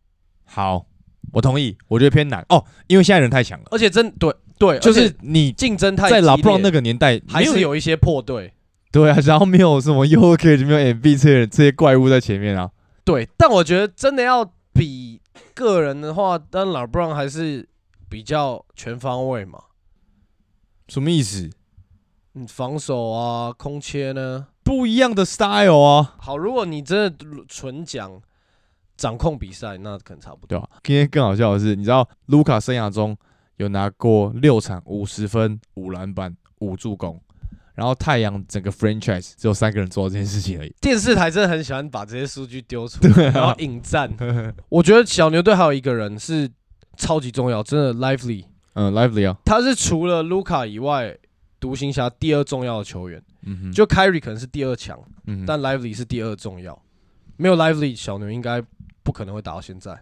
[0.46, 0.86] 好，
[1.32, 8.54] 我同意，我觉得偏难哦，因为现在人太强了，而且真对对，就是你竞争太在激烈 LeBron 那个年代还是有一些破队。
[8.92, 12.72] 对啊，然后没有什么 u k 没有 MB 这些人这些怪物在前面啊。
[13.04, 15.20] 对，但我觉得真的要比
[15.54, 17.68] 个人的话，但老布朗还是
[18.16, 19.62] 比较全方位嘛。
[20.88, 21.50] 什么意思？
[22.34, 24.48] 嗯，防守啊，空切呢？
[24.64, 28.22] 不一样的 style 啊，好，如果你真的纯讲
[28.96, 30.58] 掌控比赛，那可能差不多。
[30.82, 33.18] 今天更好笑的是，你知道卢卡生涯中
[33.58, 37.22] 有拿过六场五十分、五篮板、五助攻，
[37.74, 40.74] 然后太阳整个 franchise 只有三个人做到这件事情而已。
[40.80, 44.10] 电视台真的很喜欢把这些数据丢出来，啊然后引战。
[44.70, 46.50] 我觉得小牛队还有一个人是
[46.98, 51.16] 超级重要，真的 Lively，嗯，lively 啊，他是除了卢卡以外，
[51.60, 53.22] 独行侠第二重要的球员。
[53.48, 56.82] 嗯哼，就 Kyrie 可能是第二强，嗯哼但 Lively 是第二重要。
[57.38, 58.62] 没有 Lively，小牛应该
[59.04, 59.96] 不可能会打到现在。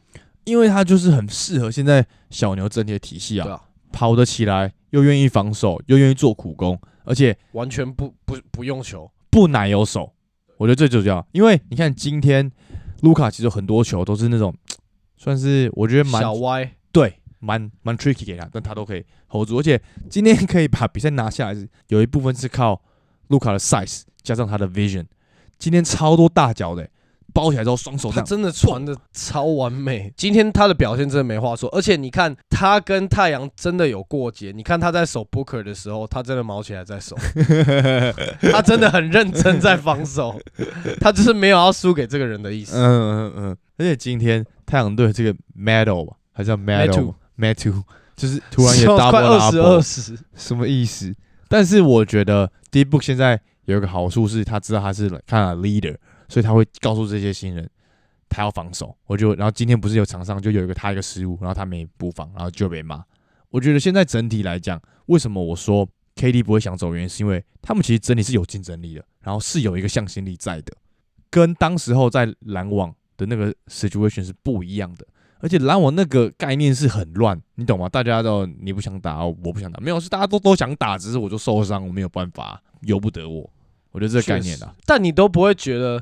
[0.45, 9.10] 因为他就是很适合现在小牛整体的体系啊，对啊，跑得起来，又愿意防守，又愿意做苦工，而且完全不不不用球。
[9.29, 10.13] 不奶油手，
[10.58, 11.25] 我觉得最重要。
[11.32, 12.51] 因为你看今天
[13.01, 14.53] 卢卡其实有很多球都是那种
[15.17, 16.71] 算是我觉得蛮小歪，对，
[17.43, 19.79] 蛮蛮 tricky 给他，但他都可以 hold 住，而且
[20.10, 22.82] 今天可以把比赛拿下来，是有一部分是靠
[23.27, 25.06] 卢卡的 size 加上他的 vision。
[25.60, 26.88] 今天超多大脚的、
[27.34, 30.13] 包起来之后双手他真的传的超完美。
[30.15, 34.51] 今天他的表现真的没话说，而且你看他跟太阳真的有过节。
[34.53, 37.15] 你看他在守 Booker 的时候，他真的毛起来在守，
[38.51, 40.39] 他真的很认真在防守，
[40.99, 42.77] 他就是没有要输给这个人的意思。
[42.77, 47.84] 嗯嗯嗯，而且今天太阳队这个 Medal 吧，还叫 Metal Metal，
[48.15, 51.13] 就是突然也 快 double 二十二 double，十，什么意思？
[51.48, 55.96] 但是我觉得 D Book 现在有一个好处是，他知道他是看了 leader，
[56.28, 57.69] 所以他会告诉这些新人
[58.30, 58.96] 他要防守。
[59.06, 63.04] 我就然后今天不是有场上就有一个他一个失误，然后他没补防，然后就被骂。
[63.50, 70.74] 我觉得现在整体来讲，为什么我说 KD 不会想走，原因是因为他们其实整体是有竞争力的，然后是有一个向心力在的，
[71.30, 75.06] 跟当时候在篮网的那个 situation 是不一样的。
[75.43, 77.89] 而且篮网那个概念是很乱，你懂吗？
[77.89, 83.49] 大家都你不想打，我不想打，没有是大家都都想打，只是我就受伤，我没有办法，由不得我。
[83.91, 86.01] 我觉得这个概念啊，但你都不会觉得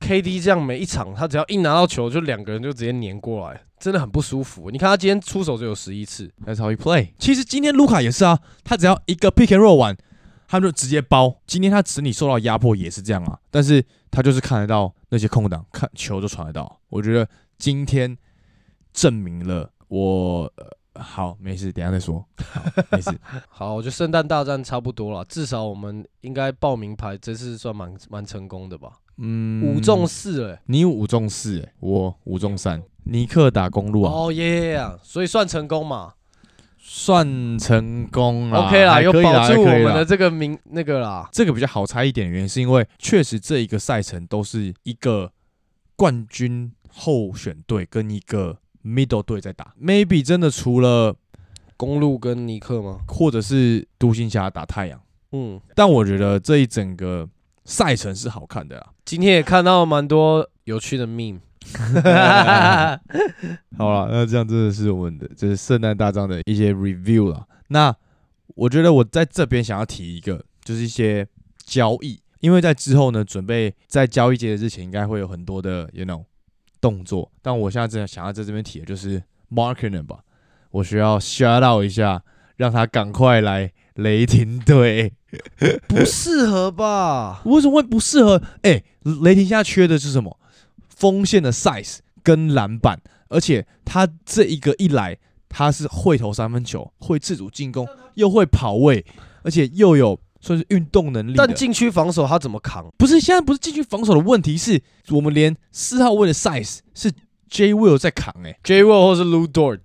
[0.00, 4.70] KD 这样每一场他只要一拿到球，就两个人就直接粘过来，真的很不舒服。
[4.70, 7.10] 你看他今天出手就有十一次，That's how he play。
[7.18, 9.94] 其实今天卢卡也是啊，他只要一个 pick and roll 完，
[10.48, 11.42] 他就直接包。
[11.46, 16.80] 今天他整体受到压迫也是这样啊，但是他就是看得到那些空档，看球就传得到。
[16.88, 18.16] 我觉得今天
[18.92, 22.24] 证明了我、呃好，没事，等下再说。
[22.52, 23.10] 好，没事。
[23.48, 28.92] 好，我觉得圣诞大战差不多了，至少我们应该报名牌这次算蛮蛮成功的吧？
[29.16, 32.82] 嗯，五中四哎、你五中四、欸，我五中三。
[33.04, 36.14] 尼克打公路啊，哦耶，所以算成功嘛
[36.78, 38.60] 算成功了。
[38.60, 41.28] ？OK 啦，有还可以啦保住我们的这个名那个啦。
[41.32, 45.32] 这个比较好猜一点的原因，是因为确实这一个赛程都是一个
[45.96, 49.74] 冠军候选队跟一个 middle 队在打。
[49.80, 51.16] Maybe 真的除了
[51.76, 53.00] 公路跟尼克吗？
[53.08, 55.00] 或者是独行侠打太阳，
[55.32, 57.28] 嗯，但我觉得这一整个
[57.64, 58.92] 赛程是好看的啦。
[59.04, 61.40] 今天也看到蛮多有趣的 meme。
[63.78, 67.46] 好了，那这样真的是我们的就是圣诞大战的一些 review 了。
[67.68, 67.94] 那
[68.54, 71.26] 我觉得我在这边想要提一个，就是一些
[71.64, 76.24] 交易，因为在之后呢，准备在交易节之前，应该会有很多的 you know
[76.82, 77.32] 动作。
[77.40, 80.18] 但我现在真的想要在这边提的就是 Markinen 吧，
[80.70, 82.22] 我需要 shout out 一下，
[82.56, 85.14] 让他赶快来雷霆队。
[85.88, 87.40] 不适合吧？
[87.46, 88.42] 为什么会不适合？
[88.60, 88.82] 哎、
[89.22, 90.38] 雷霆现在缺的是什么？
[90.88, 95.18] 锋线的 size 跟篮板，而且他这一个一来，
[95.48, 99.04] 他是会投三分球，会自主进攻，又会跑位，
[99.42, 101.32] 而且又有算是运动能力。
[101.34, 102.86] 但禁区防守他怎么扛？
[102.98, 107.10] 不是现在不是禁区防守的问题，是我们连四号位的 size 是
[107.48, 109.80] J Will 在扛哎、J Will 或是 Lou Dort，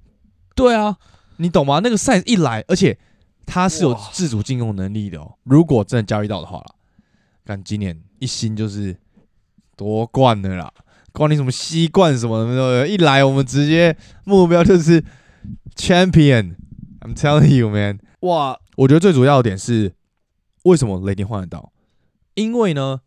[0.55, 0.97] 对啊，
[1.37, 1.79] 你懂吗？
[1.81, 2.97] 那个 size 一来，而且
[3.45, 5.35] 他是有自主进攻能力的哦。
[5.43, 6.75] 如果真的交易到的话啦，
[7.45, 8.97] 看今年一心就是
[9.75, 10.73] 夺冠的啦，
[11.11, 15.03] 管你什么西冠什么的，一来我们直接目标就是
[15.75, 16.55] champion。
[17.01, 17.99] I'm telling you, man。
[18.21, 19.93] 哇，我觉得最主要的点是，
[20.67, 21.71] 为什么雷霆换得到？
[22.35, 23.01] 因为呢，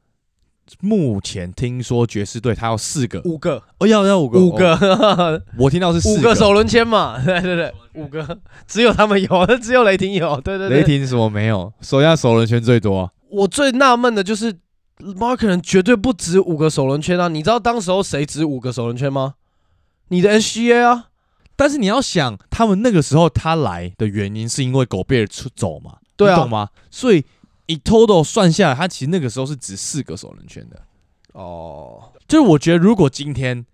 [0.81, 7.21] 目前听说爵士队他要四个，五个，哦，要要五个，五哦个，我听到是 四五个首轮签嘛？
[7.25, 10.41] 对对对，五个，只有他们有， 只有雷霆有。
[10.41, 11.73] 对对对，雷霆什么没有？
[11.81, 14.53] 手下首轮圈最多啊、我最纳闷的就是
[14.99, 17.29] Mark 人绝对不止五个首轮圈啊！
[17.29, 19.35] 你知道当时候谁值五个首轮圈吗？
[20.09, 21.07] 你的 SGA 啊，
[21.57, 26.69] 但是你要想，他们那个时候他来的原因是因为狗贝尔出走嘛，对啊你懂吗？
[26.91, 27.25] 所以
[27.71, 30.83] 以 total 算下来，他其实那个时候是值四个首轮圈的。
[31.33, 33.65] 哦，就是我觉得如果今天，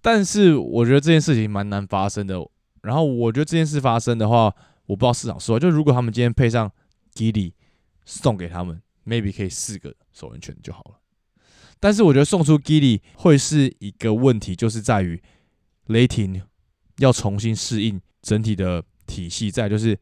[0.00, 2.42] 但是我觉得这件事情蛮难发生的。
[2.82, 4.54] 然后我觉得这件事发生的话，
[4.86, 6.70] 我不知道市场说，就如果他们今天配上
[7.14, 7.52] Giddy
[8.04, 10.98] 送给他们，maybe 可以四个首轮圈就好了。
[11.80, 15.22] 但是我觉得送出 Giddy 会是一个问题，就是在于
[15.86, 16.42] 雷霆
[16.98, 19.98] 要重新适应整体的体系，在就是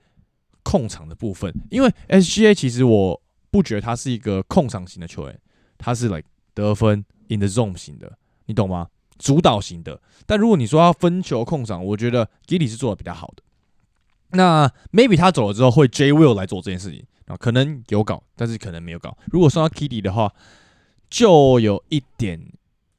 [0.63, 1.53] 控场的部分。
[1.71, 5.41] 因为 SGA 其实我不觉得他是一个控场型的球员，
[5.79, 8.89] 他是 like 得分 in the zone 型的，你懂吗？
[9.19, 10.01] 主导型的。
[10.27, 13.43] 但如果你说要分球控场，我觉得 Giddy 是做的比较好的。
[14.31, 19.17] 那 maybe 他走了之后会 J Will 来做这件事情啊，可能有搞，但是可能没有搞。
[19.31, 20.33] 如果送到 Giddy 的话，
[21.11, 22.53] 就有一点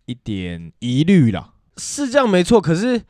[0.05, 1.55] 一点疑虑啦。
[1.77, 2.61] 是这样没错。
[2.61, 3.01] 可是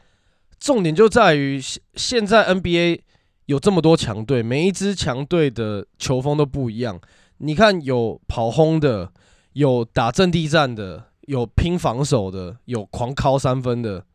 [0.57, 3.01] 重点就在于现现在 NBA
[3.47, 6.99] 有这么多强队，每一支强队的球风都不一样。
[7.45, 9.11] 你看，有跑轰的，
[9.51, 14.05] 有打阵地战的，有拼防守的，有狂敲三分的，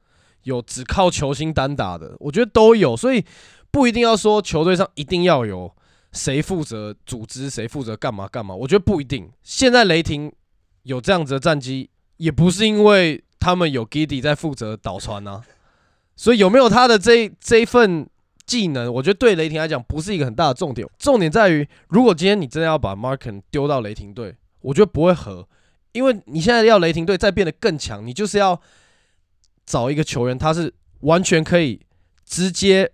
[0.45, 2.97] 有只靠球星单打的，我觉得都有。
[2.97, 3.23] 所以
[3.71, 5.71] 不一定要说球队上一定要有
[6.11, 8.55] 谁负责组织，谁负责干嘛干嘛。
[8.55, 9.31] 我觉得不一定。
[9.43, 10.33] 现在雷霆
[10.85, 15.43] 有这样子的战绩，也不是因为他们有 Giddy 在负责导船啊，
[16.17, 18.09] 所以有没有他的这这一份
[18.49, 20.89] 技能，我觉得对雷霆来讲不是一个很大的重点。
[20.99, 25.47] 重点在于，如果今天你真的要把 Marken 丢到雷霆队，我觉得不会合，
[25.93, 28.59] 因为你现在要雷霆队再变得更强，你就是要
[29.67, 31.79] 找一个球员，他是完全可以
[32.25, 32.91] 直接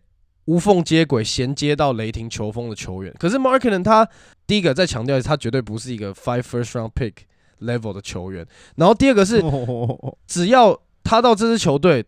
[0.46, 3.14] 无缝接轨衔接到雷霆球风的球员。
[3.18, 4.06] 可是 Marken 他
[4.46, 7.12] 第一个再强调，他绝对不是一个 five first round pick
[7.60, 8.44] level 的球员。
[8.76, 9.40] 然后第二个是，
[10.26, 12.04] 只要他到这支球队，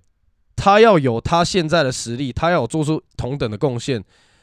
[0.57, 4.03] 他要有他现在的实力，他要有做出同等的贡献，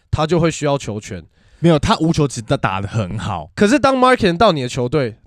[0.10, 1.26] 他就会需要球权。
[1.60, 3.50] 没有，他无球其实他打的很好。
[3.56, 5.18] 可是当 Marken 到你的球队，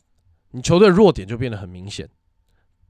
[0.52, 2.08] 你球队弱点就变得很明显，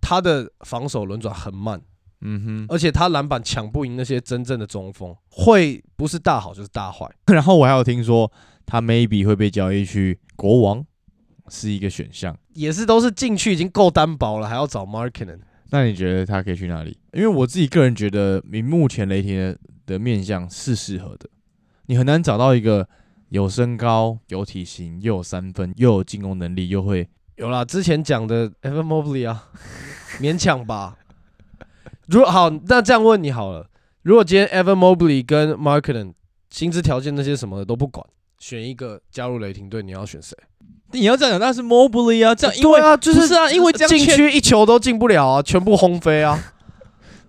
[0.01, 1.81] 他的防守轮转很慢，
[2.21, 7.09] 嗯哼，而且他篮板抢不赢那些真正的中锋，会不是大好就是大坏。
[7.33, 8.31] 然后我还有听说
[8.67, 10.85] 他 maybe 会被交易去国王，
[11.49, 12.37] 是一个选项。
[12.53, 15.39] 也是都是进去已经够单薄了，还要找 Marken。
[15.71, 16.97] 那你觉得他可以去哪里？
[17.13, 21.29] 因为我自己个人觉得，你目前雷霆的面相是适合的，
[21.87, 22.89] 你很难找到一个
[23.31, 29.51] 有身高、有体型、又有三分、又有进攻能力、又会 有啦，之前讲的 Evan Mobley 啊，
[30.21, 30.97] 勉强吧。
[32.07, 33.69] 如果好，那这样问你好了，
[34.03, 36.15] 如果今天 Evan Mobley 跟 Marken
[36.51, 38.07] 薪资条件那些什么的都不管，
[38.39, 40.37] 选一个加入雷霆队，你要选谁？
[40.93, 46.39] 你要这样讲，那是 Mobley 啊，这样因为对啊，就是是啊因为这样禁签区一球都进不了啊，全部轰飞啊。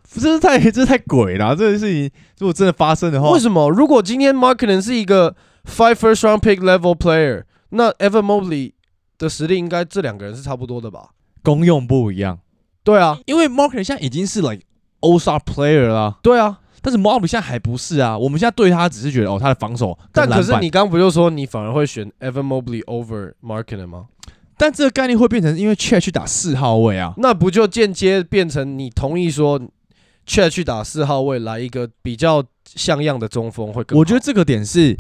[0.10, 3.70] 这是太这是太鬼了啊，这个事情如果真的发生的话，为什么？
[3.70, 8.72] 如果今天 Marken 是一个 five first round pick level player，那 Evan Mobley
[9.18, 11.10] 的实力应该这两个人是差不多的吧？
[11.44, 12.40] 功用不一样？
[12.84, 14.62] 对啊，因为 Mark 现在已经是 like
[15.02, 16.60] All Star player 啦，对啊。
[16.88, 18.18] 但是 Mobley 现在还不是啊。
[18.18, 24.06] 我们现在对他只是觉得哦，他的防守但可，是你刚刚不就说你反而会选 Evan Mobley over Marken 吗？
[24.56, 29.60] 但这个概念会变成因为 Chat 去打四号位啊，那不就间接变成你同意说
[30.26, 34.00] Chat 去打四号位，来一个比较像样的中锋会更好？
[34.00, 34.96] 我觉得这个点是，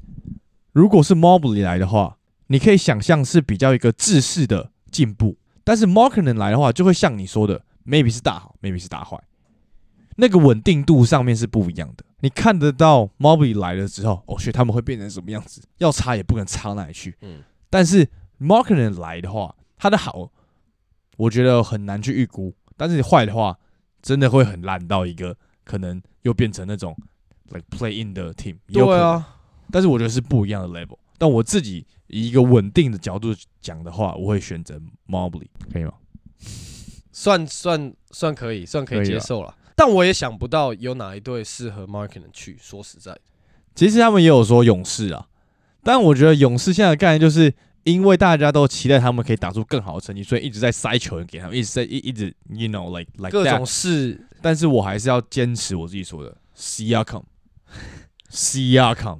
[0.73, 9.17] 如果是 Mobley 来的话，你可以想象是比较一个制式的进步，但是 Markkanen 来的话，就会像你说的，maybe 是大好，maybe 是大坏，
[10.17, 12.03] 那个稳定度上面是不一样的。
[12.19, 15.61] 你看得到 Mobley 来了之后，哦，所以他们会变成什么样子？
[15.77, 17.15] 要差也不可能差到哪里去。
[17.21, 18.07] 嗯，但是
[18.39, 20.31] Markkanen 来的话，他的好，
[21.17, 23.57] 我觉得很难去预估，但是坏的话，
[24.01, 26.95] 真的会很烂到一个可能又变成那种
[27.49, 28.57] like play in 的 team。
[28.67, 29.37] 对啊，
[29.71, 30.97] 但是我觉得是不一样的 level。
[31.19, 33.29] 但我自己以一个稳定的角度
[33.61, 35.93] 讲的话，我会选择 Mobley，可以吗？
[37.11, 39.55] 算算算可以，算可以接受了。
[39.77, 42.57] 但我也想不到有哪一队适合 Marken 去。
[42.59, 43.21] 说实在的，
[43.75, 45.27] 其实他们也有说勇士啊，
[45.83, 59.19] 但我觉得勇士现在的概念就是因为大家都期待他们可以打出更好的成绩，所以一直在塞球员给他们，一直在一一直 you know like like 各种事但是我还是要坚持我自己说的 Siakam，Siakam，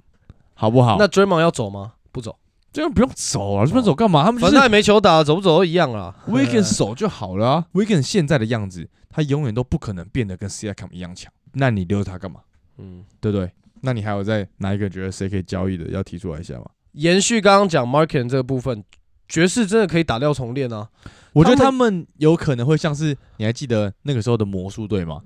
[0.56, 0.98] 好不好？
[0.98, 1.94] 那 Draymond 要走吗？
[2.12, 2.36] 不走，
[2.74, 4.24] 这样不用走啊，这边走干嘛？
[4.24, 6.16] 他们就是反正他也没球打，走不走都一样啊。
[6.28, 7.68] Wiggins 守就好了啊。
[7.74, 11.34] Wiggins 现在的样子，他永远都不可能变得跟 Siakam 一样强。
[11.54, 12.42] 那你留他干嘛？
[12.78, 13.52] 嗯，对不对？
[13.82, 16.66] 那你还有在哪一个觉得谁可以交易的，要提出来一下吗？
[16.92, 18.84] 延续刚刚讲 market 这个部分，
[19.28, 20.88] 爵士真的可以打掉重练啊。
[21.34, 25.24] 我觉得他他们有可能会像是你还记得那个时候的魔术队吗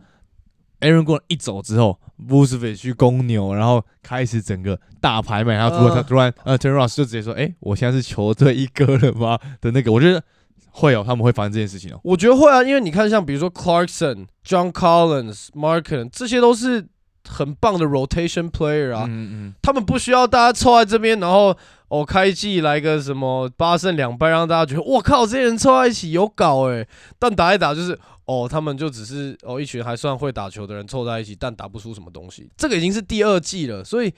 [0.80, 6.80] ？Aaron Gordon 一走之后 v u c e v i c 去公牛，然后开始整个大拍卖，然后突然突然呃 t e r r
[6.80, 10.24] Ross 就直接说：“哎、我现在是球队一哥了吗？”的那个，我觉得
[10.72, 12.00] 会哦，他们会发生这件事情哦。
[12.04, 16.88] 我觉得会啊，因为你看，像比如说 Clarkson、John Collins、Marken，这些都是
[17.28, 19.06] 很棒的 rotation player 啊。
[19.08, 21.56] 嗯嗯，他们不需要大家凑在这边，然后
[21.90, 26.88] 哦开季来个什么八胜两败，让大家觉得我靠，这些人凑在一起有搞诶、
[27.20, 32.50] 但打一打就是哦，他们就只是哦一群还算会打球的人凑在一起，但打不出什么东西。
[32.56, 34.14] 这个已经是第二季了，所以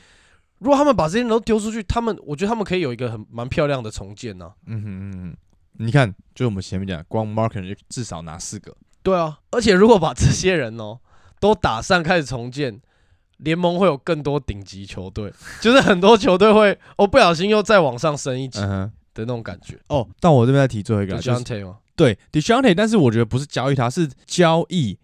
[0.59, 5.37] 如果他们把这些人都丢出去，他们我觉得他们可以有一个很蛮漂亮的重建呐、嗯哼嗯嗯，
[5.77, 10.99] 你看，就我们前面讲，光 Marker 就至少拿四个，对啊，而且如果把这些人哦
[11.39, 12.81] 都打散开始重建，
[13.37, 18.91] 联盟会有更多顶级球队， 就是很多球队会哦不小心又再往上升一级的。
[19.15, 19.79] 那种感觉。
[19.89, 21.77] 哦，但我这边再提最后一个 Dejounte 吗？
[21.95, 24.97] 对 Deshante，但是我觉得不是交易他，是交易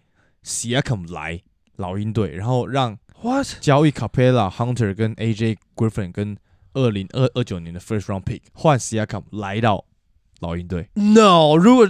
[0.44, 1.40] Siakam 来
[1.76, 3.48] 老鹰队，然后让 What？
[3.62, 6.36] 交易 Capella、Hunter 跟 AJ Griffin 跟
[6.74, 9.86] 二零二二九年的 First Round Pick 换 Siakam 来到
[10.40, 10.90] 老鹰队。
[10.94, 11.90] No，如果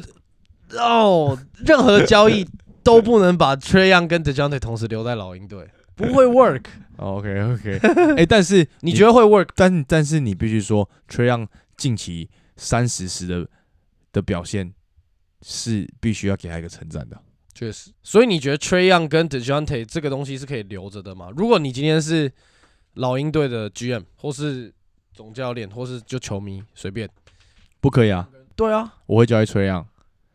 [0.78, 2.46] 哦，任何交易
[2.84, 6.66] 都不能把 Trey Young 跟 Dejounte 同时留在老鹰队，不会 work。
[6.98, 7.80] OK OK，
[8.18, 9.50] 哎、但是你觉得会 work？
[9.56, 11.48] 但但是你必须说 Trey Young
[11.78, 13.48] 近期三十时的
[14.12, 14.74] 的表现
[15.42, 17.18] 是必须要给他一个称赞的。
[17.54, 17.92] 确实。
[18.04, 21.30] 所以你觉得 Trey Young 跟 Dejounte 这个东西是可以留着的吗？
[21.36, 22.32] 如果你今天是
[22.96, 24.74] 老鹰队的 GM 或是
[25.14, 27.10] 总教练，或是就球迷随便，
[27.80, 28.28] 不可以啊，
[28.60, 29.88] 对啊我会交易崔样。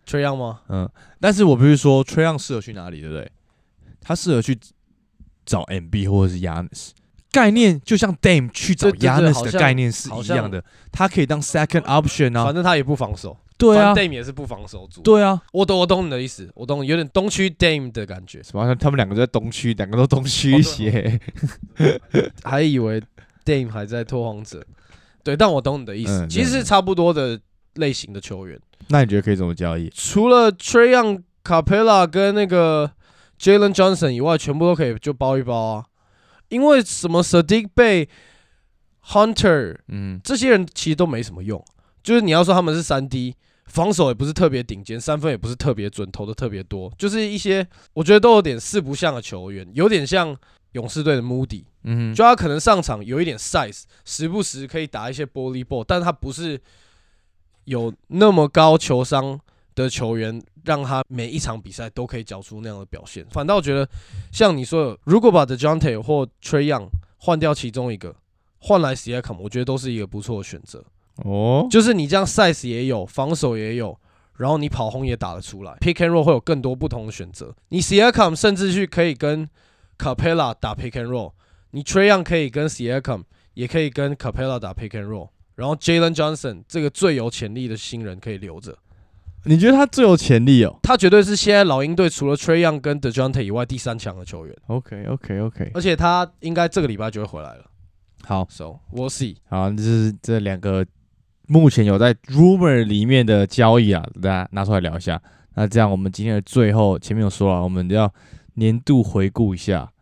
[0.08, 0.60] ，Trey Young 吗？
[0.70, 0.88] 嗯，
[1.20, 3.30] 但是我不是说，崔样适合去哪里，对不对？
[4.00, 4.58] 他适合去
[5.44, 6.92] 找 MB 或者是 Yanis。
[7.30, 12.54] 概念就像 Dame 去找对对对 Yanis 好像的概念是好一样的，他可以当 second option 啊反。
[12.54, 15.02] 正他也不防守，对啊 Dame 也是不防守组。
[15.02, 18.74] 对啊，我懂，我懂你的意思，我懂，有点东区 Dame 的感觉，什么？
[18.76, 21.20] 他们两个都在东区，两个都东区一些。
[22.42, 23.02] 还以为
[23.44, 24.64] Dame 还在拓荒者。
[25.24, 27.40] 对，但我懂你的意思，嗯其实是差不多的
[27.74, 28.58] 类型的球员。
[28.88, 29.90] 那你觉得可以怎么交易？
[29.90, 32.90] 除了 Trey Young、Capella 跟那个
[33.38, 35.84] Jalen Johnson 以外，全部都可以就包一包啊。
[36.48, 38.06] 因为什么 Sadiq Bay、
[39.08, 41.62] Hunter 嗯，这些人其实都没什么用，
[42.02, 43.34] 就是你要说他们是三 D，
[43.66, 50.36] 防守也不是特别顶尖，三分也不是特别准，投的特别多，就是一些我觉得都有点四不像的球员，有点像
[50.72, 56.60] 勇士队的 Moody，嗯，就他可能上场有一点 size，时不时可以打一些玻璃 ball，但他不是
[57.64, 59.38] 有那么高球商
[59.74, 63.24] 的球员，让他每一场比赛都可以缴出那样的表现。
[63.30, 63.88] 反倒觉得
[64.32, 66.88] 像你说的，如果把 The Jonte 或 Trey Young
[67.18, 68.14] 换掉其中一个，
[68.58, 70.84] 换来 Siakam，我觉得都是一个不错的选择。
[71.24, 73.96] 哦，就是你这样 size 也有，防守也有，
[74.36, 77.54] 然后你跑轰也打得出来，pick and roll 会有更多不同的选择。
[77.68, 79.48] 你 Siakam 甚至去可以跟
[79.96, 81.32] Capella 打 pick and roll，
[81.70, 83.22] 你 Trey Young 可以跟 Siakam，
[83.54, 88.76] 也可以跟 Capella 打 pick and roll，然后 Jalen Johnson 这个最有潜力的新人可以留着，
[89.44, 97.64] 你觉得他最有潜力哦他绝对是现在老鹰队除了 Trey Young 跟 Dejounte 以外第三强的球员，？OK OK OK，而且他应该这个礼拜就会回来了
[98.24, 99.36] 好，So we'll see。
[99.48, 100.86] 好，这是这两个
[101.46, 105.20] 目前有在 rumor 里面的交易啊，大家拿出来聊一下。
[105.56, 108.12] 那这样我们今天的最后，前面有说了，我们要
[108.54, 109.92] 年度回顾一下。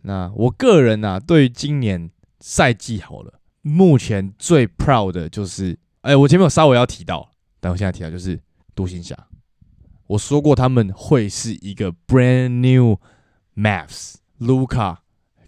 [0.00, 2.10] 那我个人啊，对于今年
[2.40, 8.38] 赛季好了，目前最 proud 的就是，哎、我前面有稍微要提到，但我现在提到就是
[8.74, 9.16] 独行侠。
[10.08, 12.98] 我说过他们会是一个 brand new
[13.56, 14.96] maps Luca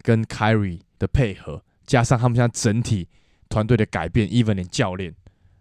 [0.01, 3.07] 跟 Kyrie 的配合，加上他们现在整体
[3.49, 5.13] 团队的改变，even 连教练，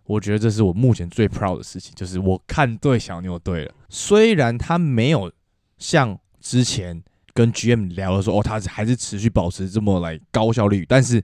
[0.04, 3.74] 我觉得这是我目前最 proud 的事情，就是我看对小牛队了。
[3.88, 5.30] 虽然他没有
[5.78, 7.02] 像之前
[7.34, 11.22] 跟 GM 聊的说，哦，他还是持续保持这么来高效率，但是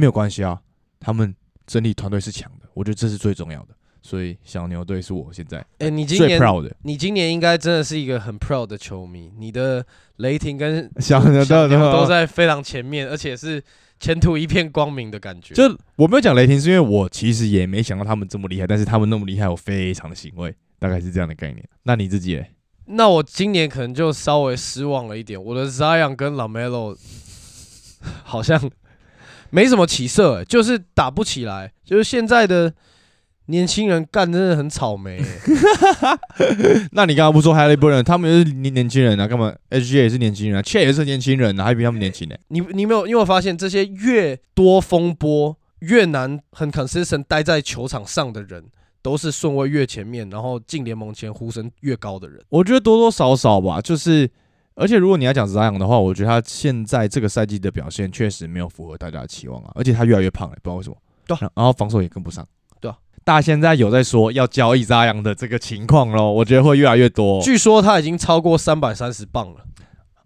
[0.00, 0.58] 没有关系啊，
[0.98, 1.34] 他们
[1.66, 3.68] 整体团队是强的，我觉得这是最重要的。
[4.02, 6.74] 所以小牛队是我现在哎、你今最年 proud 的。
[6.84, 9.84] 你今年应该真的是一个很 proud 的球迷，你的
[10.16, 13.62] 雷霆跟 小牛队都在非常前面，而且是
[14.00, 15.54] 前途一片光明的感觉。
[15.54, 15.64] 就
[15.96, 21.62] 我没有讲雷霆，是因为我其实也没想到他们这么厉害，但是他们那么厉害，我非常的欣慰，大概是这样的概念。
[21.82, 22.46] 那你自己嘞？
[22.86, 26.96] 那我今年可能就稍微失望了一点，我的 Zion 跟 Lamelo
[28.24, 28.58] 好像
[29.50, 32.72] 没什么起色、欸，就是打不起来，就是现在的
[33.46, 35.26] 年轻人干真的很草莓、欸。
[36.92, 48.64] 那你刚刚不说 Halliburton，他们也是年年轻人啊，干嘛？HG 也是年轻人啊 c h 也是年轻人啊，还比他们年轻呢、你你没有因为我发现这些越多风波越难很 consistent 待在球场上的人，
[49.02, 52.40] 都是顺位越前面，然后进联盟前呼声越高的人。
[52.50, 54.30] 我觉得多多少少吧，就是，
[54.74, 60.96] 而且如果你要讲 Zion 的话，我觉得他现在这个赛季的表现确实没有符合大家的期望啊，而且他越来越胖了、不知道为什么。
[61.26, 62.46] 对啊然然后防守也跟不上。
[62.80, 67.40] 对啊，大家现在有在说要交易 Zion 的这个情况咯，我觉得会越来越多。
[67.42, 69.66] 据说他已经超过三百三十磅了。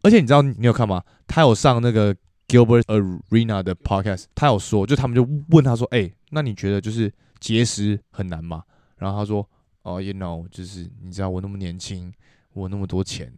[0.03, 1.03] 而且你知道你有看吗？
[1.27, 2.15] 他有上那个
[2.47, 8.63] Gilbert Arena 的 podcast，他有说，就他们就问他说：“哎、那你觉得就是节食很难吗？”
[8.99, 9.49] 然后他说
[9.83, 12.13] ：“哦、y o u know，就是你知道我那么年轻，
[12.53, 13.33] 我那么多钱，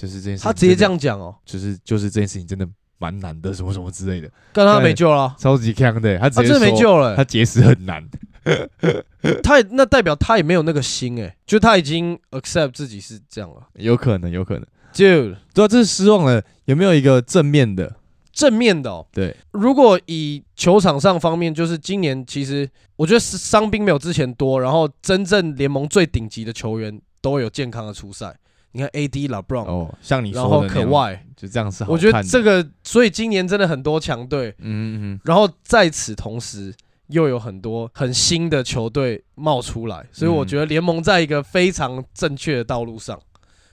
[0.00, 2.66] 就是这件事情他直接这样讲哦，就是就是这件事情真的
[2.98, 6.18] 蛮难的，什么什么之类的，跟他没救了啊，超级强的。
[6.18, 8.08] 他直他真的没救了欸、他节食很难。
[9.42, 13.56] 他也那代表他也没有那个心哎、就他已经 accept 自己是这样了。
[13.74, 14.66] 有可能，有可能。
[14.92, 15.04] 就
[15.52, 16.42] 对啊，这是失望了。
[16.64, 17.96] 有没有一个正面的？
[18.32, 28.34] 正面的哦，对，如果以球场上方面，就是今年其实我觉得是伤兵没有之前多，然后真正联盟最顶级的球员都有健康的出赛。
[28.72, 35.20] 你看 AD、LeBron，、哦，像你然后说的那样，可外，就这样是好我觉得看的这，个，所以今年真的很多强队，嗯嗯嗯。
[35.24, 36.74] 然后在此同时
[37.08, 43.18] 又有很多很新的球队冒出来，所以我嗯觉得联盟在一个非常正确的道路上，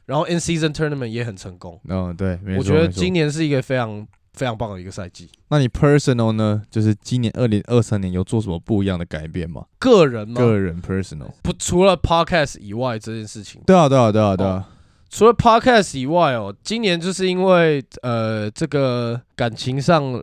[0.05, 1.79] 然后 in season tournament 也很成功。
[1.87, 5.29] 嗯，对，没错我觉得没错今年是一个非常非常棒的一个赛季。
[5.49, 6.63] 那你 personal 呢？
[6.71, 9.65] 就是今年二零二三年有做什么不一样的改变吗？
[9.77, 10.41] 个人吗？
[10.41, 11.29] 个人 personal。
[11.43, 14.67] 不，除了 podcast 以外这件事情，对啊，对啊，对啊，对啊。
[15.09, 20.21] 除了 podcast 以外哦，今年就是因为呃这个感情上，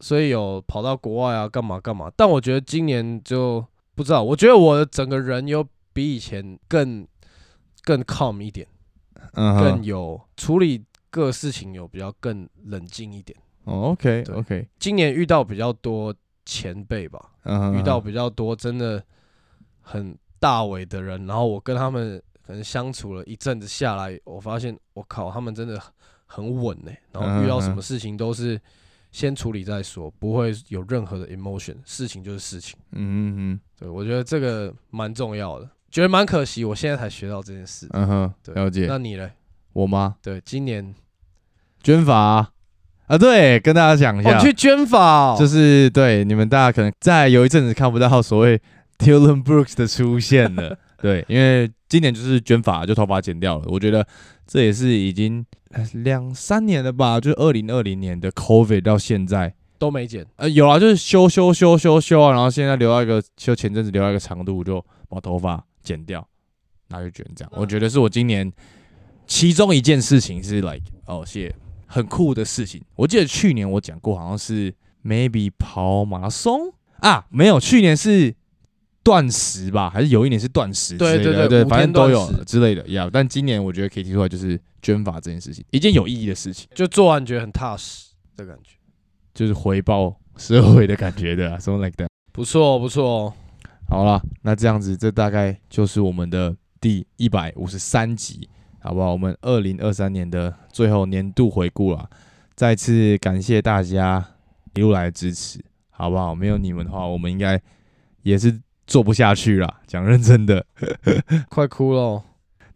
[0.00, 2.10] 所以有跑到国外啊，干嘛干嘛。
[2.16, 3.64] 但我觉得今年就
[3.94, 7.06] 不知道，我觉得我的整个人有比以前更
[7.82, 8.66] 更 calm 一点，
[9.34, 13.38] 嗯，更有处理各事情有比较更冷静一点。
[13.64, 16.14] 哦，OK OK，今年遇到比较多
[16.44, 19.02] 前辈吧，嗯哼，遇到比较多真的
[19.80, 25.80] 很大伟的人，然后我跟他们可能相处了一阵子下来，我发现我靠，他们真的
[26.26, 28.60] 很稳呢、然后遇到什么事情都是
[29.10, 32.76] 先处理再说，不会有任何的 emotion，事情就是事情。
[32.92, 37.86] 嗯嗯对我觉得这个蛮重要的，觉得蛮可惜，我现在才学到这件事。
[37.92, 38.86] 嗯哼，对了解。
[38.88, 39.32] 那你嘞？
[39.72, 40.16] 我吗？
[40.22, 40.94] 对，今年
[41.82, 42.50] 捐法啊，
[43.06, 48.60] 啊对，跟大家讲一哦，下你，去捐法哦，就是对你们大家可能在有一阵子看不到所谓
[48.98, 53.64] Tylan Brooks 的出现了， 对，因为今年就是卷发，就头发剪掉了。
[53.68, 54.06] 我觉得
[54.46, 60.26] 这也是已经呃两三年了吧，就是二零二零年的 COVID 到现在，都没剪。
[60.36, 66.26] 呃，有啊，就是修修修修修啊，然后现在留到一个，就前阵子留到一个长度，就把头发剪掉，
[66.88, 67.52] 然后就卷这样。
[67.54, 68.50] 我觉得是我今年
[69.26, 71.54] 其中一件事情是 like 哦，谢
[71.86, 72.82] 很酷的事情。
[72.94, 74.74] 我记得去年我讲过，好像是
[75.04, 78.34] maybe 跑马拉松啊，没有，去年是
[79.06, 81.22] 断食吧，还是有一年是断食之类的？
[81.22, 83.08] 对对对对五反正都有之类的呀。
[83.12, 86.68] 但今年我觉得可以提出来，就是捐法这件事情，一件有意义的事情。
[86.74, 88.72] 就做完觉得很踏实的感觉，
[89.32, 92.08] 就是回报社会的感觉的、啊，什么 like that。
[92.32, 93.32] 不错不错哦。
[93.88, 98.48] 好了，那这样子，这大概就是我们的第一百五十三集，
[98.80, 99.12] 好不好？
[99.12, 102.10] 我们二零二三年的最后年度回顾了，
[102.56, 104.26] 再次感谢大家
[104.74, 106.34] 一路来的支持，好不好？
[106.34, 107.62] 没有你们的话，我们应该
[108.22, 109.76] 也是做不下去了。
[109.86, 110.64] 讲认真的，
[111.50, 112.22] 快哭了哦。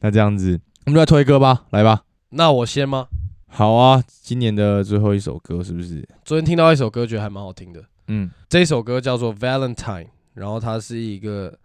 [0.01, 2.03] 那这样子，我们就来推歌吧，来吧。
[2.31, 3.07] 那我先吗？
[3.49, 6.09] 好啊，今年的最后一首歌是不是？
[6.25, 7.83] 昨天听到一首歌，觉得还蛮好听的。
[8.07, 10.05] 嗯，这首歌叫做《Valentine》，
[10.35, 11.57] 然后它是一个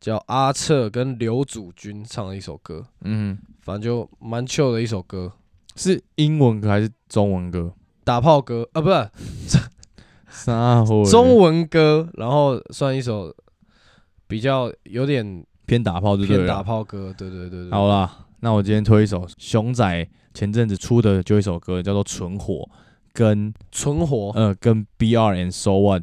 [0.00, 5.32] 叫阿彻跟刘祖君唱的一首歌，嗯，反正就蛮 chill 的一首歌，
[5.76, 7.72] 是英文歌还是中文歌？
[8.04, 9.08] 打炮歌啊，不是
[10.30, 10.84] 啥？
[11.10, 13.34] 中文歌，然后算一首
[14.28, 16.36] 比较有点偏打炮就对。
[16.36, 17.70] 偏打炮歌，对对对对。
[17.70, 22.54] 好啦，那我今天推一首熊仔前阵子出的就一首歌，叫做《存活》，
[23.12, 26.02] 跟存活，呃跟 BR and So One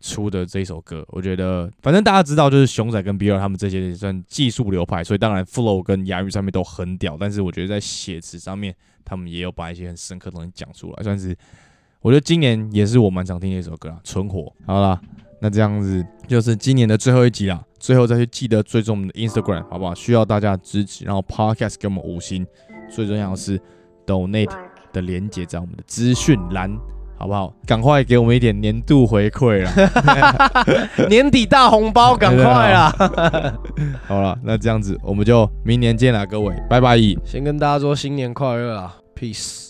[0.00, 11.36] 出的这一首歌，我觉得反正大家知道，就是熊仔跟 BR 他们这些也算技术流派，所以当然 flow 跟押韵上面都很屌，但是我觉得在写词上面，他们也有把一些很深刻的东西讲出来，算是
[12.00, 14.42] 我觉得今年也是我蛮常听的一首歌啊，《存活》。
[14.66, 15.00] 好啦，
[15.40, 17.62] 那这样子就是今年的最后一集啦。
[17.78, 19.94] 最后再去记得追踪我们的 Instagram，好不好？
[19.94, 22.44] 需要大家的支持，然后 Podcast 给我们五星，
[22.90, 23.60] 最重要的是
[24.04, 24.50] Donate
[24.92, 26.76] 的连接在我们的资讯栏，
[27.16, 27.54] 好不好？
[27.66, 29.72] 赶快给我们一点年度回馈啦！
[31.08, 32.92] 年底大红包，赶快啦！
[34.08, 36.98] 好了，那这样子我们就明年见啦，各位，拜拜。
[37.24, 39.68] 先跟大家说新年快乐啊，peace。